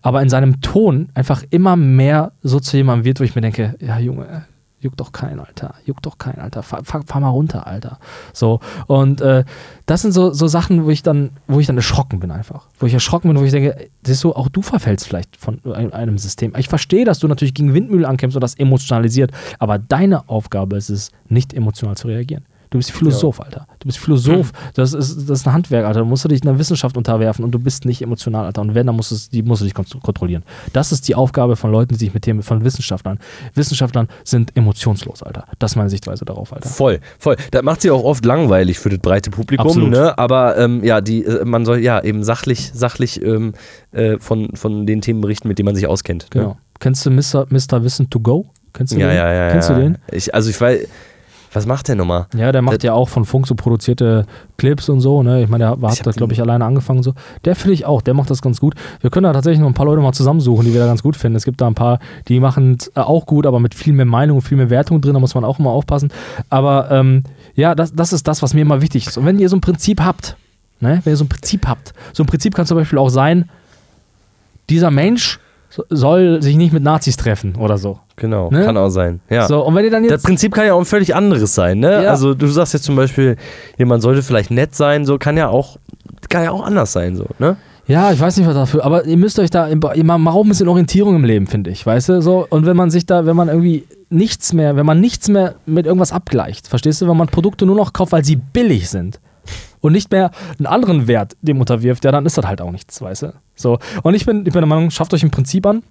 [0.01, 3.75] Aber in seinem Ton einfach immer mehr so zu jemandem wird, wo ich mir denke,
[3.79, 4.45] ja Junge,
[4.79, 7.99] juckt doch kein, Alter, juckt doch kein, Alter, fahr, fahr, fahr mal runter, Alter.
[8.33, 9.43] So, und äh,
[9.85, 12.67] das sind so, so Sachen, wo ich dann, wo ich dann erschrocken bin einfach.
[12.79, 16.17] Wo ich erschrocken bin, wo ich denke, siehst du, auch du verfällst vielleicht von einem
[16.17, 16.53] System.
[16.57, 20.89] Ich verstehe, dass du natürlich gegen Windmühlen ankämpfst und das emotionalisiert, aber deine Aufgabe ist
[20.89, 22.45] es, nicht emotional zu reagieren.
[22.69, 23.67] Du bist Philosoph, Alter.
[23.79, 24.51] Du bist Philosoph.
[24.73, 25.99] Das ist, das ist ein Handwerk, Alter.
[26.01, 28.61] Da musst du dich einer Wissenschaft unterwerfen und du bist nicht emotional, Alter.
[28.61, 30.43] Und wenn, dann musst du, die musst du dich kont- kontrollieren.
[30.73, 33.19] Das ist die Aufgabe von Leuten, die sich mit Themen, von Wissenschaftlern.
[33.53, 35.45] Wissenschaftlern sind emotionslos, Alter.
[35.59, 36.69] Das ist meine Sichtweise darauf, Alter.
[36.69, 37.35] Voll, voll.
[37.51, 39.91] Das macht sie auch oft langweilig für das breite Publikum, Absolut.
[39.91, 40.17] ne?
[40.17, 43.53] Aber ähm, ja, die, äh, man soll ja eben sachlich, sachlich ähm,
[43.91, 46.27] äh, von, von den Themen berichten, mit denen man sich auskennt.
[46.31, 46.47] Genau.
[46.49, 46.55] Ne?
[46.79, 47.45] Kennst du Mr.
[47.49, 47.83] Mr.
[47.83, 48.47] Wissen to go?
[48.73, 49.15] Kennst du Ja, den?
[49.15, 49.49] ja, ja.
[49.51, 49.75] Kennst ja.
[49.75, 49.97] du den?
[50.11, 50.87] Ich, also ich weiß,
[51.55, 52.27] was macht der nochmal?
[52.35, 54.25] Ja, der macht Das- ja auch von Funk so produzierte
[54.57, 55.43] Clips und so, ne?
[55.43, 57.13] Ich meine, der hat das, glaube ich, alleine angefangen so.
[57.45, 58.75] Der finde ich auch, der macht das ganz gut.
[59.01, 61.15] Wir können da tatsächlich noch ein paar Leute mal zusammensuchen, die wir da ganz gut
[61.15, 61.35] finden.
[61.35, 64.05] Es gibt da ein paar, die machen es äh, auch gut, aber mit viel mehr
[64.05, 66.11] Meinung und viel mehr Wertung drin, da muss man auch immer aufpassen.
[66.49, 67.23] Aber ähm,
[67.55, 69.17] ja, das, das ist das, was mir immer wichtig ist.
[69.17, 70.35] Und wenn ihr so ein Prinzip habt,
[70.81, 70.99] ne?
[71.03, 73.49] Wenn ihr so ein Prinzip habt, so ein Prinzip kann zum Beispiel auch sein,
[74.69, 75.39] dieser Mensch
[75.69, 77.99] so- soll sich nicht mit Nazis treffen oder so.
[78.17, 78.63] Genau, Ne?
[78.65, 79.19] kann auch sein.
[79.29, 79.47] Ja.
[79.47, 80.25] So, und wenn ihr dann Das jetzt.
[80.25, 82.03] Prinzip kann ja auch ein völlig anderes sein, ne?
[82.03, 82.11] Ja.
[82.11, 83.35] Also du sagst jetzt zum Beispiel,
[83.77, 85.77] jemand sollte vielleicht nett sein, so kann ja auch,
[86.29, 87.57] kann ja auch anders sein, so, ne?
[87.87, 90.45] Ja, ich weiß nicht, was dafür, aber ihr müsst euch da, im- ihr ma- braucht
[90.45, 93.25] ein bisschen Orientierung im Leben, finde ich, weißt du, so, und wenn man sich da,
[93.27, 97.17] wenn man irgendwie nichts mehr, wenn man nichts mehr mit irgendwas abgleicht, verstehst du, wenn
[97.17, 99.19] man Produkte nur noch kauft, weil sie billig sind
[99.81, 102.99] und nicht mehr einen anderen Wert dem unterwirft, ja, dann ist das halt auch nichts,
[103.01, 105.83] weißt du, so, und ich bin, ich bin der Meinung, schafft euch ein Prinzip an,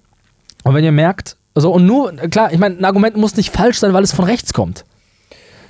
[0.65, 3.79] und wenn ihr merkt, so, und nur, klar, ich meine, ein Argument muss nicht falsch
[3.79, 4.85] sein, weil es von rechts kommt.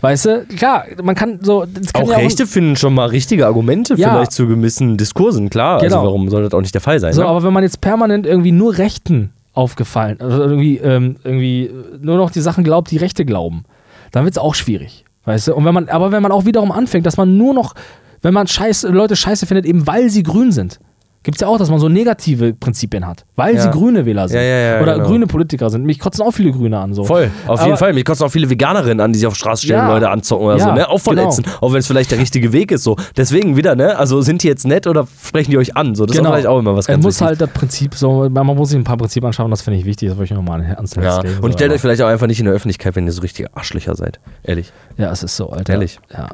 [0.02, 1.66] Weißt du, klar, man kann so.
[1.94, 4.12] Kann Auch ja Rechte finden schon mal richtige Argumente Ja.
[4.12, 5.80] vielleicht zu gewissen Diskursen, klar.
[5.80, 5.96] Genau.
[5.96, 7.14] Also warum soll das auch nicht der Fall sein?
[7.14, 7.28] So, ne?
[7.28, 11.72] aber wenn man jetzt permanent irgendwie nur Rechten aufgefallen, also irgendwie, ähm, irgendwie
[12.02, 13.64] nur noch die Sachen glaubt, die Rechte glauben,
[14.12, 15.06] dann wird es auch schwierig.
[15.24, 15.56] Weißt du?
[15.56, 17.74] Und wenn man, aber wenn man auch wiederum anfängt, dass man nur noch,
[18.22, 20.80] wenn man Scheiße, Leute scheiße findet, eben weil sie grün sind.
[21.26, 23.62] Gibt es ja auch, dass man so negative Prinzipien hat, weil Ja.
[23.64, 24.38] sie grüne Wähler sind.
[24.40, 25.08] Ja, oder genau.
[25.08, 25.84] grüne Politiker sind.
[25.84, 26.94] Mich kotzen auch viele Grüne an.
[26.94, 27.04] So.
[27.04, 27.94] Voll, auf Aber- jeden Fall.
[27.94, 29.88] Mich kosten auch viele Veganerinnen an, die sich auf Straße stellen.
[29.88, 30.88] Leute anzocken oder so, ne?
[30.88, 31.44] Auch verletzen.
[31.62, 32.96] Auch wenn es vielleicht der richtige Weg ist, so.
[33.18, 33.98] Deswegen wieder, ne?
[33.98, 35.96] Also sind die jetzt nett oder sprechen die euch an?
[35.96, 37.08] So, das ist auch vielleicht auch immer was ganz Genau.
[37.08, 39.86] muss halt das Prinzip so, man muss sich ein paar Prinzipien anschauen, das finde ich
[39.86, 41.22] wichtig, das wollte ich nochmal ans Herz ja.
[41.22, 41.40] legen.
[41.44, 43.96] Und stellt euch vielleicht auch einfach nicht in der Öffentlichkeit, wenn ihr so richtige Arschlöcher
[43.96, 44.20] seid.
[44.44, 44.72] Ehrlich.
[44.98, 45.74] Ja, es ist so, Alter.
[45.74, 46.00] Ehrlich.
[46.14, 46.30] Ja.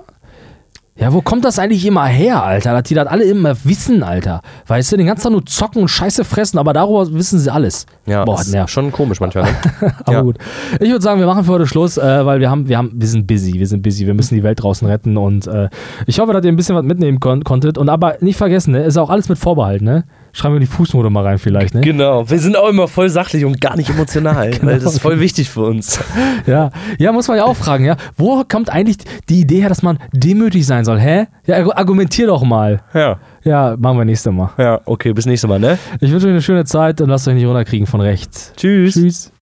[1.02, 2.74] Ja, wo kommt das eigentlich immer her, Alter?
[2.74, 4.42] Dass die das alle immer wissen, Alter.
[4.68, 7.88] Weißt du, den ganzen Tag nur zocken und Scheiße fressen, aber darüber wissen sie alles.
[8.06, 8.70] Ja, Boah, ist nervt.
[8.70, 9.46] schon komisch manchmal.
[9.46, 9.50] Ne?
[10.06, 10.22] Aber ja.
[10.22, 10.38] gut.
[10.80, 13.08] Ich würde sagen, wir machen für heute Schluss, äh, weil wir haben, wir haben, wir
[13.08, 15.70] sind busy, wir sind busy, wir müssen die Welt draußen retten und äh,
[16.06, 17.80] ich hoffe, dass ihr ein bisschen was mitnehmen kon konntet.
[17.80, 20.04] Und aber nicht vergessen, ne, ist auch alles mit Vorbehalt, ne?
[20.34, 21.82] Schreiben wir die Fußnote mal rein vielleicht, ne?
[21.82, 25.20] Genau, wir sind auch immer voll sachlich und gar nicht emotional, weil das ist voll
[25.20, 26.00] wichtig für uns.
[26.48, 26.70] Ja.
[26.98, 27.98] ja, muss man ja auch fragen, ja.
[28.16, 28.98] Wo kommt eigentlich
[29.30, 31.00] die Idee her, dass man demütig sein soll?
[31.00, 31.26] Hä?
[31.46, 32.82] Ja, argu- argumentier doch mal.
[32.94, 34.52] Ja, Ja, machen wir nächstes Mal.
[34.58, 35.78] ja, okay, bis nächstes Mal, ne?
[36.00, 38.54] Ich wünsche euch eine schöne Zeit und lasst euch nicht runterkriegen von rechts.
[38.56, 38.94] Tschüss.
[38.94, 39.32] Tschüss.